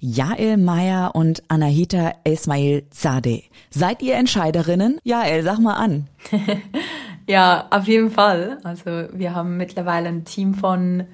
Jael 0.00 0.58
Meyer 0.58 1.16
und 1.16 1.42
Anahita 1.48 2.12
Esmail 2.22 2.84
Zadeh. 2.90 3.42
Seid 3.70 4.00
ihr 4.00 4.14
Entscheiderinnen? 4.14 5.00
Jael, 5.02 5.42
sag 5.42 5.58
mal 5.58 5.74
an. 5.74 6.08
ja, 7.26 7.66
auf 7.70 7.88
jeden 7.88 8.12
Fall. 8.12 8.58
Also 8.62 9.08
wir 9.12 9.34
haben 9.34 9.56
mittlerweile 9.56 10.08
ein 10.08 10.24
Team 10.24 10.54
von 10.54 11.04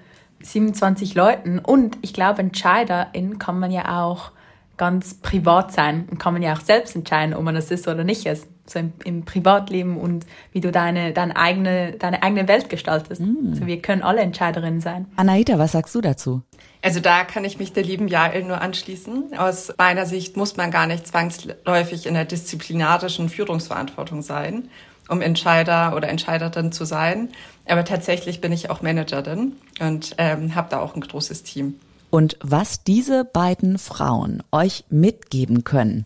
27 0.43 1.15
Leuten 1.15 1.61
und 1.61 1.97
ich 2.03 2.13
glaube, 2.13 2.41
Entscheiderin 2.41 3.39
kann 3.39 3.59
man 3.59 3.71
ja 3.71 4.05
auch 4.05 4.33
ganz 4.77 5.15
privat 5.15 5.73
sein 5.73 6.07
und 6.11 6.19
kann 6.19 6.35
man 6.35 6.43
ja 6.43 6.53
auch 6.53 6.61
selbst 6.61 6.95
entscheiden, 6.95 7.35
ob 7.35 7.43
man 7.43 7.55
das 7.55 7.71
ist 7.71 7.89
oder 7.89 8.05
nicht 8.05 8.27
ist. 8.27 8.49
So 8.67 8.79
im, 8.79 8.93
im 9.05 9.25
Privatleben 9.25 9.99
und 9.99 10.25
wie 10.53 10.61
du 10.61 10.73
deine, 10.73 11.13
deine, 11.13 11.37
eigene, 11.37 11.93
deine 11.93 12.23
eigene 12.23 12.49
Welt 12.49 12.71
gestaltest. 12.71 13.21
Mm. 13.21 13.51
Also 13.51 13.67
wir 13.67 13.83
können 13.83 14.03
alle 14.03 14.21
Entscheiderinnen 14.21 14.81
sein. 14.81 15.07
Anahita, 15.17 15.59
was 15.59 15.73
sagst 15.73 15.95
du 15.95 16.01
dazu? 16.01 16.43
Also 16.81 17.01
da 17.01 17.25
kann 17.25 17.45
ich 17.45 17.59
mich 17.59 17.73
der 17.73 17.83
lieben 17.83 18.09
Jael 18.09 18.45
nur 18.45 18.61
anschließen. 18.61 19.37
Aus 19.39 19.73
meiner 19.79 20.07
Sicht 20.07 20.37
muss 20.37 20.57
man 20.57 20.71
gar 20.71 20.87
nicht 20.87 21.07
zwangsläufig 21.07 22.07
in 22.07 22.15
der 22.15 22.25
disziplinarischen 22.25 23.29
Führungsverantwortung 23.29 24.23
sein, 24.23 24.69
um 25.09 25.21
Entscheider 25.21 25.95
oder 25.97 26.09
Entscheiderin 26.09 26.73
zu 26.73 26.85
sein. 26.85 27.31
Aber 27.67 27.85
tatsächlich 27.85 28.41
bin 28.41 28.53
ich 28.53 28.71
auch 28.71 28.83
Managerin 28.83 29.57
und 29.81 30.15
ähm, 30.19 30.55
habe 30.55 30.69
da 30.71 30.81
auch 30.81 30.95
ein 30.95 31.01
großes 31.01 31.43
Team. 31.43 31.77
Und 32.11 32.37
was 32.43 32.85
diese 32.85 33.25
beiden 33.25 33.79
Frauen 33.79 34.43
euch 34.53 34.85
mitgeben 34.89 35.65
können 35.65 36.05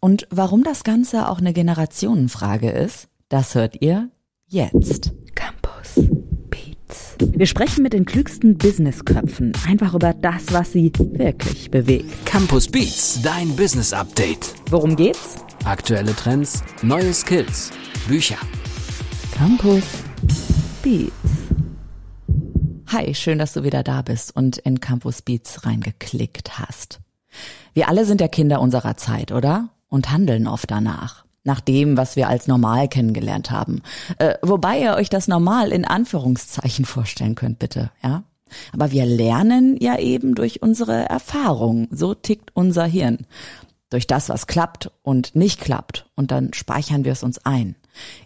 und 0.00 0.26
warum 0.30 0.64
das 0.64 0.82
Ganze 0.82 1.28
auch 1.28 1.38
eine 1.38 1.52
Generationenfrage 1.52 2.70
ist, 2.70 3.08
das 3.28 3.54
hört 3.54 3.80
ihr 3.80 4.10
jetzt. 4.46 5.12
Campus 5.34 6.08
Beats. 6.48 7.16
Wir 7.18 7.46
sprechen 7.46 7.82
mit 7.82 7.92
den 7.92 8.06
klügsten 8.06 8.56
Businessköpfen 8.56 9.52
einfach 9.66 9.94
über 9.94 10.14
das, 10.14 10.52
was 10.52 10.72
sie 10.72 10.90
wirklich 10.96 11.70
bewegt. 11.70 12.26
Campus 12.26 12.66
Beats, 12.66 13.20
dein 13.22 13.54
Business 13.56 13.92
Update. 13.92 14.54
Worum 14.70 14.96
geht's? 14.96 15.36
Aktuelle 15.64 16.16
Trends, 16.16 16.62
neue 16.82 17.12
Skills, 17.12 17.70
Bücher. 18.08 18.38
Campus 19.32 19.84
Beats. 20.82 21.12
Hi, 22.88 23.14
schön, 23.14 23.38
dass 23.38 23.52
du 23.52 23.62
wieder 23.62 23.82
da 23.82 24.02
bist 24.02 24.34
und 24.34 24.58
in 24.58 24.80
Campus 24.80 25.22
Beats 25.22 25.64
reingeklickt 25.64 26.58
hast. 26.58 27.00
Wir 27.74 27.88
alle 27.88 28.04
sind 28.04 28.20
ja 28.20 28.28
Kinder 28.28 28.60
unserer 28.60 28.96
Zeit, 28.96 29.30
oder? 29.30 29.68
Und 29.90 30.10
handeln 30.10 30.46
oft 30.46 30.70
danach. 30.70 31.24
Nach 31.44 31.60
dem, 31.60 31.98
was 31.98 32.16
wir 32.16 32.28
als 32.28 32.46
normal 32.46 32.88
kennengelernt 32.88 33.50
haben. 33.50 33.82
Äh, 34.18 34.36
wobei 34.42 34.80
ihr 34.80 34.94
euch 34.94 35.10
das 35.10 35.28
normal 35.28 35.72
in 35.72 35.84
Anführungszeichen 35.84 36.84
vorstellen 36.86 37.34
könnt, 37.34 37.58
bitte, 37.58 37.90
ja? 38.02 38.24
Aber 38.72 38.90
wir 38.90 39.06
lernen 39.06 39.76
ja 39.80 39.98
eben 39.98 40.34
durch 40.34 40.62
unsere 40.62 41.08
Erfahrung. 41.08 41.88
So 41.90 42.14
tickt 42.14 42.50
unser 42.54 42.84
Hirn. 42.84 43.26
Durch 43.90 44.06
das, 44.06 44.28
was 44.28 44.46
klappt 44.46 44.90
und 45.02 45.34
nicht 45.34 45.60
klappt. 45.60 46.06
Und 46.14 46.30
dann 46.30 46.52
speichern 46.52 47.04
wir 47.04 47.12
es 47.12 47.22
uns 47.22 47.44
ein. 47.44 47.76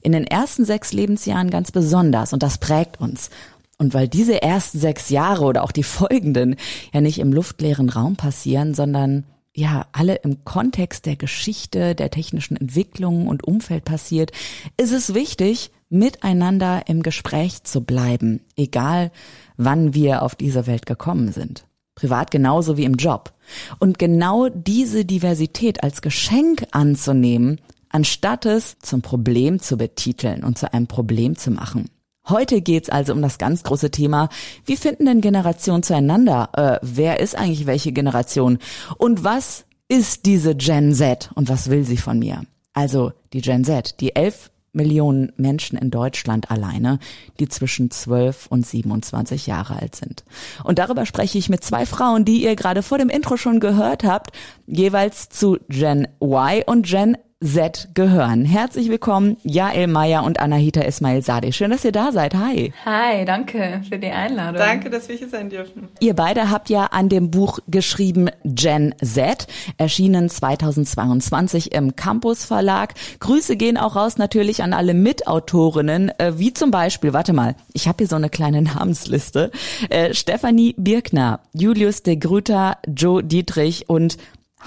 In 0.03 0.13
den 0.13 0.27
ersten 0.27 0.65
sechs 0.65 0.93
Lebensjahren 0.93 1.51
ganz 1.51 1.73
besonders. 1.73 2.33
Und 2.33 2.43
das 2.43 2.59
prägt 2.59 3.01
uns. 3.01 3.31
Und 3.79 3.95
weil 3.95 4.09
diese 4.09 4.41
ersten 4.41 4.79
sechs 4.79 5.11
Jahre 5.11 5.45
oder 5.45 5.63
auch 5.63 5.73
die 5.73 5.83
folgenden 5.83 6.57
ja 6.93 7.01
nicht 7.01 7.19
im 7.19 7.33
luftleeren 7.33 7.89
Raum 7.91 8.17
passieren, 8.17 8.75
sondern 8.75 9.25
ja 9.55 9.87
alle 9.93 10.17
im 10.17 10.45
Kontext 10.45 11.07
der 11.07 11.17
Geschichte, 11.17 11.95
der 11.95 12.11
technischen 12.11 12.57
Entwicklung 12.57 13.29
und 13.29 13.47
Umfeld 13.47 13.85
passiert, 13.85 14.33
ist 14.77 14.93
es 14.93 15.15
wichtig, 15.15 15.71
miteinander 15.89 16.83
im 16.87 17.03
Gespräch 17.03 17.63
zu 17.63 17.83
bleiben, 17.83 18.41
egal 18.57 19.13
wann 19.57 19.95
wir 19.95 20.23
auf 20.23 20.35
diese 20.35 20.67
Welt 20.67 20.87
gekommen 20.87 21.33
sind. 21.33 21.67
Privat 21.95 22.33
genauso 22.33 22.77
wie 22.77 22.85
im 22.85 22.95
Job. 22.95 23.33
Und 23.79 24.01
genau 24.01 24.49
diese 24.49 25.05
Diversität 25.05 25.85
als 25.85 26.03
Geschenk 26.03 26.67
anzunehmen, 26.73 27.61
anstatt 27.89 28.47
es 28.47 28.77
zum 28.81 29.03
Problem 29.03 29.61
zu 29.61 29.77
betiteln 29.77 30.43
und 30.43 30.59
zu 30.59 30.73
einem 30.73 30.89
Problem 30.89 31.37
zu 31.37 31.53
machen. 31.53 31.89
Heute 32.29 32.63
geht's 32.63 32.89
also 32.89 33.13
um 33.13 33.21
das 33.21 33.37
ganz 33.37 33.63
große 33.63 33.91
Thema, 33.91 34.31
wie 34.65 34.77
finden 34.77 35.05
denn 35.05 35.21
Generationen 35.21 35.83
zueinander? 35.83 36.49
Äh, 36.55 36.79
wer 36.81 37.21
ist 37.21 37.37
eigentlich 37.37 37.67
welche 37.67 37.93
Generation? 37.93 38.59
Und 38.97 39.25
was 39.25 39.67
ist 39.89 40.25
diese 40.25 40.55
Gen 40.55 40.95
Z 40.95 41.31
und 41.35 41.51
was 41.51 41.69
will 41.69 41.85
sie 41.85 41.99
von 41.99 42.19
mir? 42.19 42.43
Also 42.73 43.13
die 43.35 43.43
Gen 43.43 43.65
Z, 43.65 44.01
die 44.01 44.17
elf 44.17 44.51
Millionen 44.73 45.33
Menschen 45.37 45.79
in 45.79 45.91
Deutschland 45.91 46.51
alleine, 46.51 46.99
die 47.39 47.49
zwischen 47.49 47.91
12 47.91 48.47
und 48.49 48.67
27 48.67 49.47
Jahre 49.47 49.81
alt 49.81 49.95
sind. 49.95 50.25
Und 50.65 50.79
darüber 50.79 51.07
spreche 51.07 51.39
ich 51.39 51.49
mit 51.49 51.63
zwei 51.63 51.87
Frauen, 51.87 52.25
die 52.25 52.43
ihr 52.43 52.57
gerade 52.57 52.83
vor 52.83 52.99
dem 52.99 53.09
Intro 53.09 53.37
schon 53.37 53.61
gehört 53.61 54.03
habt, 54.03 54.33
jeweils 54.67 55.29
zu 55.29 55.59
Gen 55.69 56.09
Y 56.21 56.63
und 56.67 56.87
Gen 56.87 57.17
Z 57.45 57.89
gehören. 57.93 58.47
Herzlich 58.47 58.89
willkommen, 58.89 59.37
Jael 59.43 59.87
Meyer 59.87 60.25
und 60.25 60.41
Anahita 60.41 60.81
Ismail 60.81 61.21
Sade. 61.21 61.53
Schön, 61.53 61.71
dass 61.71 61.85
ihr 61.85 61.93
da 61.93 62.11
seid. 62.11 62.35
Hi. 62.35 62.73
Hi, 62.87 63.27
danke 63.27 63.83
für 63.87 63.99
die 63.99 64.09
Einladung. 64.09 64.59
Danke, 64.59 64.89
dass 64.89 65.11
wir 65.11 65.17
hier 65.17 65.29
sein 65.29 65.51
dürfen. 65.51 65.89
Ihr 66.01 66.15
beide 66.15 66.51
habt 66.51 66.71
ja 66.71 66.87
an 66.87 67.11
dem 67.11 67.31
Buch 67.31 67.59
geschrieben 67.69 68.31
Gen 68.45 68.95
Z, 69.03 69.47
erschienen 69.77 70.31
2022 70.31 71.73
im 71.75 71.97
Campus 71.97 72.47
Verlag. 72.47 72.95
Grüße 73.21 73.57
gehen 73.57 73.77
auch 73.77 73.95
raus 73.95 74.17
natürlich 74.17 74.63
an 74.63 74.73
alle 74.73 74.95
Mitautorinnen, 74.95 76.19
äh, 76.19 76.39
wie 76.39 76.55
zum 76.55 76.71
Beispiel, 76.71 77.13
warte 77.13 77.35
mal, 77.35 77.57
ich 77.75 77.89
habe 77.89 77.99
hier 77.99 78.09
so 78.09 78.17
eine 78.17 78.31
kleine 78.31 78.63
Namensliste. 78.63 79.51
Äh, 79.91 80.15
Stefanie 80.15 80.75
Birkner, 80.79 81.41
Julius 81.53 82.03
de 82.03 82.17
Grüter, 82.17 82.79
Joe 82.89 83.23
Dietrich 83.23 83.91
und 83.91 84.17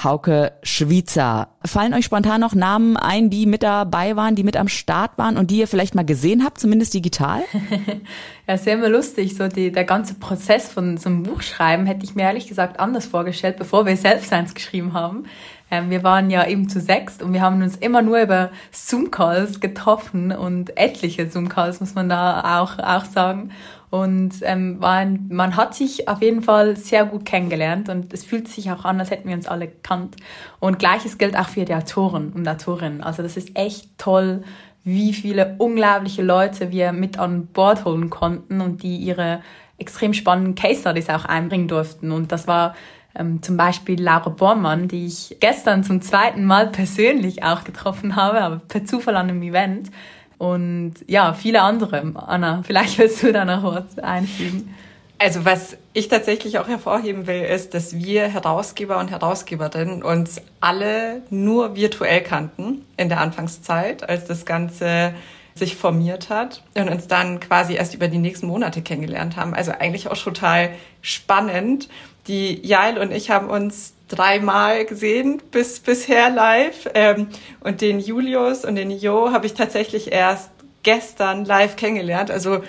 Hauke 0.04 0.54
Schwitzer. 0.64 1.50
Fallen 1.66 1.94
euch 1.94 2.06
spontan 2.06 2.42
noch 2.42 2.54
Namen 2.54 2.98
ein, 2.98 3.30
die 3.30 3.46
mit 3.46 3.64
dabei 3.64 4.16
waren, 4.16 4.36
die 4.36 4.44
mit 4.44 4.56
am 4.56 4.68
Start 4.68 5.18
waren 5.18 5.38
und 5.38 5.52
die 5.52 5.58
ihr 5.58 5.68
vielleicht 5.68 5.96
mal 5.96 6.06
gesehen 6.06 6.44
habt, 6.44 6.60
zumindest 6.60 6.94
digital? 6.94 7.42
ja, 8.48 8.56
ja 8.56 8.74
immer 8.74 8.90
lustig. 8.90 9.36
So 9.36 9.48
die, 9.48 9.72
der 9.72 9.86
ganze 9.86 10.14
Prozess 10.16 10.72
von 10.72 10.98
so 10.98 11.10
einem 11.10 11.24
Buchschreiben 11.24 11.86
hätte 11.86 12.06
ich 12.06 12.16
mir 12.16 12.24
ehrlich 12.24 12.48
gesagt 12.48 12.80
anders 12.80 13.08
vorgestellt, 13.08 13.58
bevor 13.58 13.86
wir 13.86 13.98
selbst 13.98 14.32
eins 14.32 14.54
geschrieben 14.54 14.94
haben. 14.94 15.26
Ähm, 15.70 15.90
wir 15.90 16.04
waren 16.04 16.30
ja 16.30 16.48
eben 16.48 16.70
zu 16.70 16.80
sechst 16.80 17.22
und 17.22 17.34
wir 17.34 17.42
haben 17.42 17.62
uns 17.62 17.76
immer 17.76 18.02
nur 18.02 18.22
über 18.22 18.52
Zoom-Calls 18.72 19.60
getroffen 19.60 20.32
und 20.32 20.78
etliche 20.78 21.30
Zoom-Calls, 21.30 21.80
muss 21.80 21.96
man 21.96 22.08
da 22.08 22.62
auch, 22.62 22.80
auch 22.80 23.06
sagen. 23.06 23.52
Und 23.90 24.34
ähm, 24.42 24.80
man, 24.80 25.28
man 25.30 25.56
hat 25.56 25.74
sich 25.74 26.10
auf 26.10 26.22
jeden 26.22 26.42
Fall 26.42 26.76
sehr 26.76 27.06
gut 27.06 27.24
kennengelernt 27.26 27.88
und 27.88 28.14
es 28.14 28.26
fühlt 28.26 28.50
sich 28.50 28.70
auch 28.70 28.84
an, 28.84 29.00
als 29.00 29.12
hätten 29.12 29.30
wir 29.30 29.36
uns 29.36 29.48
alle 29.48 29.68
gekannt. 29.68 30.18
Und 30.60 30.78
gleiches 30.78 31.18
gilt 31.18 31.38
auch 31.38 31.48
für 31.48 31.64
die 31.64 31.74
Autoren 31.74 32.34
und 32.34 32.48
Autorinnen. 32.48 33.02
Also 33.02 33.24
das 33.24 33.38
ist 33.38 33.56
echt 33.56 33.98
toll, 33.98 34.44
wie 34.84 35.14
viele 35.14 35.56
unglaubliche 35.58 36.22
Leute 36.22 36.72
wir 36.72 36.92
mit 36.92 37.18
an 37.18 37.48
Bord 37.48 37.86
holen 37.86 38.10
konnten 38.10 38.60
und 38.60 38.84
die 38.84 38.98
ihre 38.98 39.42
extrem 39.78 40.14
spannenden 40.14 40.56
Case 40.56 40.82
Studies 40.82 41.10
auch 41.10 41.26
einbringen 41.26 41.68
durften. 41.68 42.12
Und 42.12 42.32
das 42.32 42.48
war 42.48 42.76
ähm, 43.16 43.42
zum 43.42 43.58
Beispiel 43.58 44.02
Laura 44.02 44.30
Bormann, 44.30 44.88
die 44.88 45.06
ich 45.06 45.38
gestern 45.40 45.84
zum 45.84 46.02
zweiten 46.02 46.46
Mal 46.46 46.68
persönlich 46.68 47.44
auch 47.44 47.64
getroffen 47.64 48.16
habe, 48.16 48.42
aber 48.42 48.60
per 48.60 48.86
Zufall 48.86 49.16
an 49.16 49.30
einem 49.30 49.42
Event. 49.44 49.92
Und 50.38 50.96
ja, 51.08 51.34
viele 51.34 51.62
andere. 51.62 52.14
Anna, 52.16 52.64
vielleicht 52.66 52.98
willst 53.00 53.24
du 53.24 53.32
da 53.32 53.46
noch 53.46 53.64
was 53.64 54.00
einfügen. 54.00 54.74
Also 55.20 55.46
was 55.46 55.78
ich 55.94 56.10
tatsächlich 56.10 56.60
auch 56.60 56.68
hervorheben 56.68 57.26
will, 57.26 57.42
ist, 57.42 57.74
dass 57.74 57.96
wir 57.96 58.28
Herausgeber 58.28 59.00
und 59.00 59.10
Herausgeberinnen 59.10 60.04
uns 60.04 60.42
alle 60.60 61.24
nur 61.32 61.76
virtuell 61.76 62.22
kannten 62.22 62.86
in 62.98 63.10
der 63.10 63.20
Anfangszeit, 63.20 64.08
als 64.08 64.26
das 64.26 64.46
Ganze 64.46 65.16
sich 65.56 65.76
formiert 65.76 66.30
hat 66.30 66.64
und 66.76 66.88
uns 66.88 67.08
dann 67.08 67.40
quasi 67.40 67.74
erst 67.74 67.96
über 67.96 68.08
die 68.08 68.20
nächsten 68.20 68.46
Monate 68.46 68.84
kennengelernt 68.84 69.38
haben. 69.38 69.56
Also 69.56 69.72
eigentlich 69.72 70.08
auch 70.08 70.18
total 70.18 70.70
spannend. 71.02 71.90
Die 72.28 72.64
Jael 72.64 73.00
und 73.00 73.12
ich 73.12 73.32
haben 73.32 73.50
uns 73.50 73.94
dreimal 74.08 74.86
gesehen 74.86 75.42
bis 75.52 75.80
bisher 75.80 76.30
live. 76.30 76.90
Ähm, 76.94 77.28
und 77.60 77.82
den 77.82 78.00
Julius 78.00 78.66
und 78.66 78.76
den 78.76 78.92
Jo 78.92 79.32
habe 79.32 79.46
ich 79.46 79.54
tatsächlich 79.54 80.12
erst 80.12 80.52
gestern 80.84 81.46
live 81.46 81.76
kennengelernt. 81.76 82.32
Also 82.32 82.62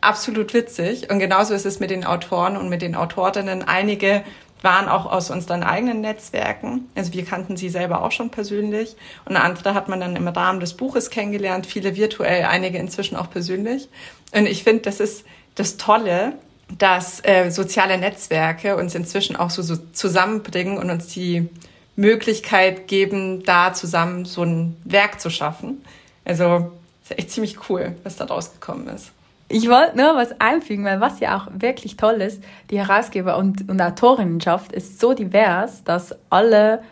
absolut 0.00 0.54
witzig. 0.54 1.10
Und 1.10 1.18
genauso 1.18 1.54
ist 1.54 1.66
es 1.66 1.80
mit 1.80 1.90
den 1.90 2.04
Autoren 2.04 2.56
und 2.56 2.68
mit 2.68 2.82
den 2.82 2.94
Autorinnen. 2.94 3.62
Einige 3.62 4.22
waren 4.62 4.88
auch 4.88 5.06
aus 5.06 5.30
unseren 5.30 5.62
eigenen 5.62 6.00
Netzwerken. 6.00 6.88
Also 6.94 7.12
wir 7.12 7.24
kannten 7.24 7.56
sie 7.56 7.68
selber 7.68 8.02
auch 8.02 8.12
schon 8.12 8.30
persönlich. 8.30 8.96
Und 9.24 9.36
andere 9.36 9.74
hat 9.74 9.88
man 9.88 10.00
dann 10.00 10.16
im 10.16 10.26
Rahmen 10.26 10.60
des 10.60 10.74
Buches 10.74 11.10
kennengelernt, 11.10 11.66
viele 11.66 11.96
virtuell, 11.96 12.44
einige 12.44 12.78
inzwischen 12.78 13.16
auch 13.16 13.30
persönlich. 13.30 13.88
Und 14.34 14.46
ich 14.46 14.64
finde, 14.64 14.82
das 14.82 15.00
ist 15.00 15.24
das 15.54 15.76
Tolle, 15.76 16.32
dass 16.78 17.24
äh, 17.24 17.50
soziale 17.50 17.98
Netzwerke 17.98 18.76
uns 18.76 18.94
inzwischen 18.94 19.36
auch 19.36 19.50
so, 19.50 19.62
so 19.62 19.76
zusammenbringen 19.92 20.78
und 20.78 20.90
uns 20.90 21.06
die 21.08 21.48
Möglichkeit 21.96 22.88
geben, 22.88 23.44
da 23.44 23.72
zusammen 23.72 24.24
so 24.24 24.42
ein 24.42 24.76
Werk 24.84 25.20
zu 25.20 25.30
schaffen. 25.30 25.84
Also 26.24 26.72
ist 27.04 27.18
echt 27.18 27.30
ziemlich 27.30 27.68
cool, 27.68 27.94
was 28.02 28.16
da 28.16 28.24
rausgekommen 28.24 28.88
ist. 28.88 29.12
Ich 29.48 29.68
wollte 29.68 29.96
nur 29.96 30.16
was 30.16 30.40
einfügen, 30.40 30.84
weil 30.84 31.00
was 31.00 31.20
ja 31.20 31.36
auch 31.36 31.48
wirklich 31.52 31.96
toll 31.96 32.14
ist, 32.22 32.42
die 32.70 32.78
Herausgeber 32.78 33.36
und, 33.36 33.68
und 33.68 33.80
Autorinnenschaft 33.80 34.72
ist 34.72 35.00
so 35.00 35.12
divers, 35.12 35.84
dass 35.84 36.14
alle 36.30 36.82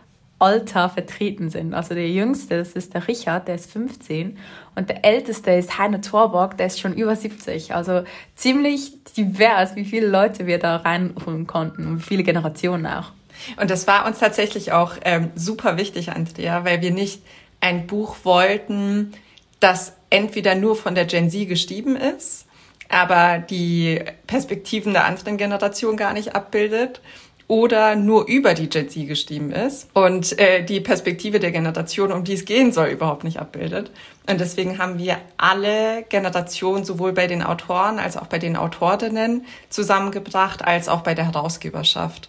Alter 0.42 0.88
vertreten 0.88 1.50
sind. 1.50 1.72
Also 1.72 1.94
der 1.94 2.10
Jüngste, 2.10 2.58
das 2.58 2.72
ist 2.72 2.94
der 2.94 3.06
Richard, 3.06 3.46
der 3.46 3.54
ist 3.54 3.70
15 3.70 4.36
und 4.74 4.90
der 4.90 5.04
Älteste 5.04 5.52
ist 5.52 5.78
Heiner 5.78 6.00
Torborg, 6.00 6.56
der 6.56 6.66
ist 6.66 6.80
schon 6.80 6.94
über 6.94 7.14
70. 7.14 7.74
Also 7.74 8.02
ziemlich 8.34 9.04
divers, 9.16 9.76
wie 9.76 9.84
viele 9.84 10.08
Leute 10.08 10.46
wir 10.48 10.58
da 10.58 10.76
reinholen 10.76 11.46
konnten 11.46 11.86
und 11.86 12.00
viele 12.00 12.24
Generationen 12.24 12.86
auch. 12.86 13.12
Und 13.60 13.70
das 13.70 13.86
war 13.86 14.04
uns 14.04 14.18
tatsächlich 14.18 14.72
auch 14.72 14.94
ähm, 15.04 15.30
super 15.36 15.78
wichtig, 15.78 16.10
Andrea, 16.10 16.64
weil 16.64 16.82
wir 16.82 16.90
nicht 16.90 17.22
ein 17.60 17.86
Buch 17.86 18.16
wollten, 18.24 19.12
das 19.60 19.92
entweder 20.10 20.56
nur 20.56 20.74
von 20.74 20.96
der 20.96 21.04
Gen 21.04 21.30
Z 21.30 21.48
geschrieben 21.48 21.94
ist, 21.96 22.46
aber 22.88 23.38
die 23.38 24.00
Perspektiven 24.26 24.92
der 24.92 25.04
anderen 25.04 25.36
Generation 25.38 25.96
gar 25.96 26.12
nicht 26.12 26.34
abbildet 26.34 27.00
oder 27.48 27.96
nur 27.96 28.26
über 28.26 28.54
die 28.54 28.68
Gen 28.68 28.88
Z 28.88 29.06
geschrieben 29.06 29.52
ist 29.52 29.88
und 29.94 30.38
äh, 30.38 30.64
die 30.64 30.80
Perspektive 30.80 31.40
der 31.40 31.52
Generation, 31.52 32.12
um 32.12 32.24
die 32.24 32.34
es 32.34 32.44
gehen 32.44 32.72
soll, 32.72 32.88
überhaupt 32.88 33.24
nicht 33.24 33.38
abbildet. 33.38 33.90
Und 34.28 34.40
deswegen 34.40 34.78
haben 34.78 34.98
wir 34.98 35.18
alle 35.36 36.04
Generationen 36.08 36.84
sowohl 36.84 37.12
bei 37.12 37.26
den 37.26 37.42
Autoren 37.42 37.98
als 37.98 38.16
auch 38.16 38.26
bei 38.26 38.38
den 38.38 38.56
Autorinnen 38.56 39.44
zusammengebracht, 39.68 40.64
als 40.64 40.88
auch 40.88 41.00
bei 41.00 41.14
der 41.14 41.26
Herausgeberschaft. 41.26 42.28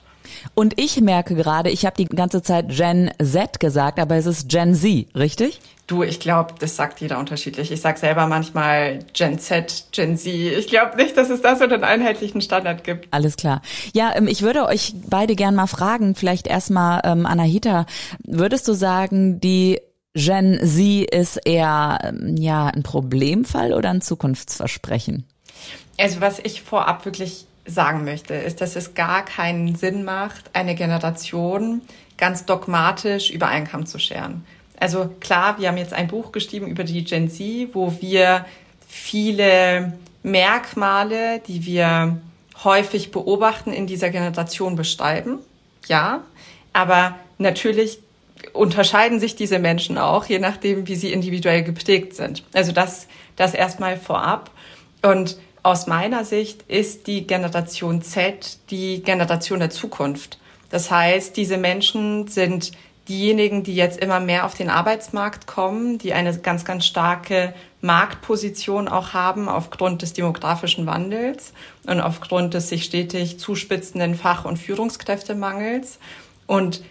Und 0.54 0.80
ich 0.80 1.00
merke 1.01 1.36
gerade, 1.36 1.69
ich 1.69 1.86
habe 1.86 1.95
die 1.98 2.06
ganze 2.06 2.42
Zeit 2.42 2.69
Gen 2.69 3.12
Z 3.21 3.60
gesagt, 3.60 4.00
aber 4.00 4.15
es 4.15 4.25
ist 4.25 4.50
Gen 4.50 4.74
Z, 4.74 5.07
richtig? 5.15 5.60
Du, 5.85 6.01
ich 6.01 6.21
glaube, 6.21 6.53
das 6.59 6.77
sagt 6.77 7.01
jeder 7.01 7.19
unterschiedlich. 7.19 7.71
Ich 7.71 7.81
sag 7.81 7.97
selber 7.97 8.25
manchmal 8.25 9.00
Gen 9.12 9.38
Z, 9.38 9.88
Gen 9.91 10.18
Z. 10.18 10.33
Ich 10.33 10.68
glaube 10.68 10.95
nicht, 10.95 11.18
dass 11.18 11.30
es 11.30 11.41
da 11.41 11.57
so 11.57 11.65
einen 11.65 11.83
einheitlichen 11.83 12.39
Standard 12.39 12.85
gibt. 12.85 13.07
Alles 13.12 13.35
klar. 13.35 13.62
Ja, 13.94 14.15
ähm, 14.15 14.27
ich 14.27 14.44
würde 14.44 14.65
euch 14.65 14.94
beide 15.07 15.35
gern 15.35 15.56
mal 15.56 15.68
fragen, 15.68 16.15
vielleicht 16.15 16.47
erstmal 16.47 17.01
ähm, 17.03 17.25
Anahita, 17.25 17.85
würdest 18.24 18.68
du 18.69 18.74
sagen, 18.74 19.41
die 19.41 19.81
Gen 20.13 20.59
Z 20.62 21.13
ist 21.13 21.38
eher 21.44 22.00
ähm, 22.03 22.38
ja 22.38 22.68
ein 22.68 22.83
Problemfall 22.83 23.74
oder 23.74 23.89
ein 23.89 24.01
Zukunftsversprechen? 24.01 25.25
Also 25.97 26.21
was 26.21 26.39
ich 26.39 26.62
vorab 26.62 27.03
wirklich 27.03 27.45
sagen 27.65 28.03
möchte, 28.03 28.33
ist, 28.36 28.62
dass 28.62 28.75
es 28.75 28.94
gar 28.94 29.25
keinen 29.25 29.75
Sinn 29.75 30.03
macht, 30.03 30.51
eine 30.53 30.75
Generation 30.75 31.81
ganz 32.18 32.45
dogmatisch 32.45 33.31
über 33.31 33.47
Kamm 33.65 33.86
zu 33.86 34.00
scheren. 34.00 34.45
Also 34.80 35.10
klar, 35.20 35.60
wir 35.60 35.70
haben 35.70 35.78
jetzt 35.78 35.94
ein 35.94 36.08
Buch 36.08 36.31
geschrieben 36.31 36.68
über 36.68 36.84
die 36.84 37.04
Gen 37.04 37.30
Z, 37.30 37.70
wo 37.74 37.94
wir 38.02 38.46
viele 38.88 39.94
Merkmale, 40.24 41.40
die 41.48 41.66
wir 41.66 42.22
häufig 42.64 43.12
beobachten, 43.12 43.72
in 43.72 43.88
dieser 43.88 44.10
Generation 44.10 44.75
beschreiben. 44.75 45.40
Ja, 45.88 46.24
aber 46.72 47.16
natürlich 47.38 48.00
unterscheiden 48.54 49.20
sich 49.20 49.36
diese 49.36 49.60
Menschen 49.60 49.98
auch, 49.98 50.25
je 50.25 50.40
nachdem, 50.40 50.88
wie 50.88 50.96
sie 50.96 51.14
individuell 51.14 51.64
geprägt 51.64 52.16
sind. 52.16 52.44
Also 52.54 52.72
das, 52.72 53.08
das 53.36 53.54
erstmal 53.54 53.98
vorab. 53.98 54.52
Und 55.02 55.38
aus 55.62 55.88
meiner 55.88 56.25
Sicht 56.25 56.64
ist 56.64 57.08
die 57.08 57.25
Generation 57.25 58.02
Z 58.02 58.60
die 58.70 59.02
Generation 59.02 59.60
der 59.60 59.70
Zukunft. 59.70 60.40
Das 60.70 60.92
heißt, 60.92 61.38
diese 61.38 61.58
Menschen 61.58 62.28
sind 62.28 62.72
diejenigen, 63.07 63.63
die 63.63 63.75
jetzt 63.75 64.00
immer 64.00 64.19
mehr 64.19 64.45
auf 64.45 64.53
den 64.53 64.69
Arbeitsmarkt 64.69 65.47
kommen, 65.47 65.97
die 65.97 66.13
eine 66.13 66.38
ganz, 66.38 66.63
ganz 66.65 66.85
starke 66.85 67.53
Marktposition 67.81 68.88
auch 68.88 69.13
haben 69.13 69.50
aufgrund 69.50 70.01
des 70.01 70.13
demografischen 70.13 70.85
Wandels 70.85 71.53
und 71.85 72.00
aufgrund 72.00 72.53
des 72.53 72.69
sich 72.69 72.85
stetig 72.85 73.39
zuspitzenden 73.39 74.15
Fach- 74.15 74.45
und 74.45 74.57
Führungskräftemangels. 74.57 76.00
Und 76.47 76.81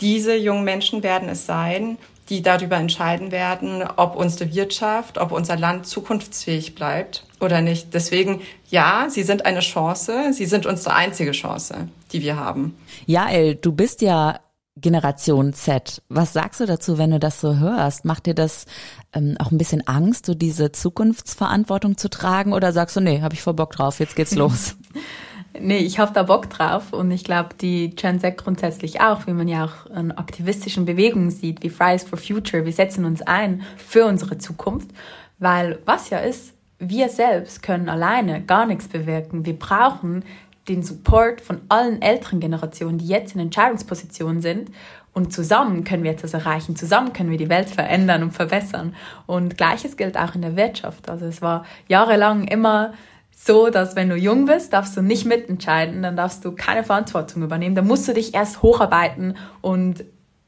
diese 0.00 0.36
jungen 0.36 0.64
Menschen 0.64 1.02
werden 1.02 1.28
es 1.28 1.46
sein, 1.46 1.98
die 2.30 2.42
darüber 2.42 2.76
entscheiden 2.76 3.32
werden, 3.32 3.82
ob 3.96 4.16
unsere 4.16 4.54
Wirtschaft, 4.54 5.18
ob 5.18 5.32
unser 5.32 5.56
Land 5.56 5.86
zukunftsfähig 5.86 6.74
bleibt 6.74 7.24
oder 7.40 7.60
nicht. 7.60 7.92
Deswegen, 7.92 8.40
ja, 8.70 9.06
sie 9.08 9.24
sind 9.24 9.46
eine 9.46 9.60
Chance. 9.60 10.32
Sie 10.32 10.46
sind 10.46 10.64
unsere 10.64 10.94
einzige 10.94 11.32
Chance, 11.32 11.88
die 12.12 12.22
wir 12.22 12.36
haben. 12.36 12.76
Ja, 13.06 13.28
El, 13.28 13.56
du 13.56 13.72
bist 13.72 14.00
ja 14.00 14.38
Generation 14.80 15.52
Z. 15.52 16.02
Was 16.08 16.32
sagst 16.32 16.60
du 16.60 16.66
dazu, 16.66 16.98
wenn 16.98 17.10
du 17.10 17.18
das 17.18 17.40
so 17.40 17.56
hörst? 17.58 18.04
Macht 18.04 18.26
dir 18.26 18.34
das 18.34 18.66
ähm, 19.12 19.36
auch 19.38 19.50
ein 19.50 19.58
bisschen 19.58 19.86
Angst, 19.86 20.26
so 20.26 20.34
diese 20.34 20.72
Zukunftsverantwortung 20.72 21.96
zu 21.96 22.08
tragen? 22.08 22.52
Oder 22.52 22.72
sagst 22.72 22.96
du, 22.96 23.00
nee, 23.00 23.20
habe 23.20 23.34
ich 23.34 23.42
voll 23.42 23.54
Bock 23.54 23.72
drauf, 23.72 24.00
jetzt 24.00 24.16
geht's 24.16 24.34
los? 24.34 24.76
nee, 25.58 25.78
ich 25.78 25.98
habe 25.98 26.12
da 26.12 26.22
Bock 26.22 26.50
drauf 26.50 26.92
und 26.92 27.10
ich 27.10 27.24
glaube, 27.24 27.50
die 27.60 27.90
Gen 27.90 28.20
Z 28.20 28.36
grundsätzlich 28.36 29.00
auch, 29.00 29.26
wie 29.26 29.32
man 29.32 29.48
ja 29.48 29.64
auch 29.64 29.90
an 29.90 30.12
aktivistischen 30.12 30.84
Bewegungen 30.84 31.30
sieht, 31.30 31.62
wie 31.62 31.70
Fridays 31.70 32.04
for 32.04 32.18
Future, 32.18 32.64
wir 32.64 32.72
setzen 32.72 33.04
uns 33.04 33.22
ein 33.22 33.62
für 33.76 34.06
unsere 34.06 34.38
Zukunft, 34.38 34.90
weil 35.38 35.78
was 35.84 36.10
ja 36.10 36.18
ist, 36.18 36.54
wir 36.80 37.10
selbst 37.10 37.62
können 37.62 37.88
alleine 37.88 38.42
gar 38.42 38.66
nichts 38.66 38.88
bewirken. 38.88 39.44
Wir 39.44 39.58
brauchen 39.58 40.24
den 40.68 40.82
Support 40.82 41.40
von 41.40 41.60
allen 41.68 42.02
älteren 42.02 42.40
Generationen, 42.40 42.98
die 42.98 43.06
jetzt 43.06 43.34
in 43.34 43.40
Entscheidungspositionen 43.40 44.40
sind. 44.40 44.70
Und 45.12 45.32
zusammen 45.32 45.82
können 45.84 46.04
wir 46.04 46.12
etwas 46.12 46.34
erreichen. 46.34 46.76
Zusammen 46.76 47.12
können 47.12 47.30
wir 47.30 47.38
die 47.38 47.48
Welt 47.48 47.68
verändern 47.68 48.22
und 48.22 48.30
verbessern. 48.30 48.94
Und 49.26 49.56
Gleiches 49.56 49.96
gilt 49.96 50.16
auch 50.16 50.34
in 50.34 50.42
der 50.42 50.56
Wirtschaft. 50.56 51.10
Also 51.10 51.26
es 51.26 51.42
war 51.42 51.64
jahrelang 51.88 52.46
immer 52.46 52.92
so, 53.32 53.70
dass 53.70 53.96
wenn 53.96 54.08
du 54.08 54.16
jung 54.16 54.44
bist, 54.44 54.72
darfst 54.72 54.96
du 54.96 55.02
nicht 55.02 55.24
mitentscheiden, 55.24 56.02
dann 56.02 56.14
darfst 56.14 56.44
du 56.44 56.52
keine 56.52 56.84
Verantwortung 56.84 57.42
übernehmen. 57.42 57.74
Dann 57.74 57.86
musst 57.86 58.06
du 58.06 58.12
dich 58.12 58.34
erst 58.34 58.62
hocharbeiten 58.62 59.36
und, 59.62 60.04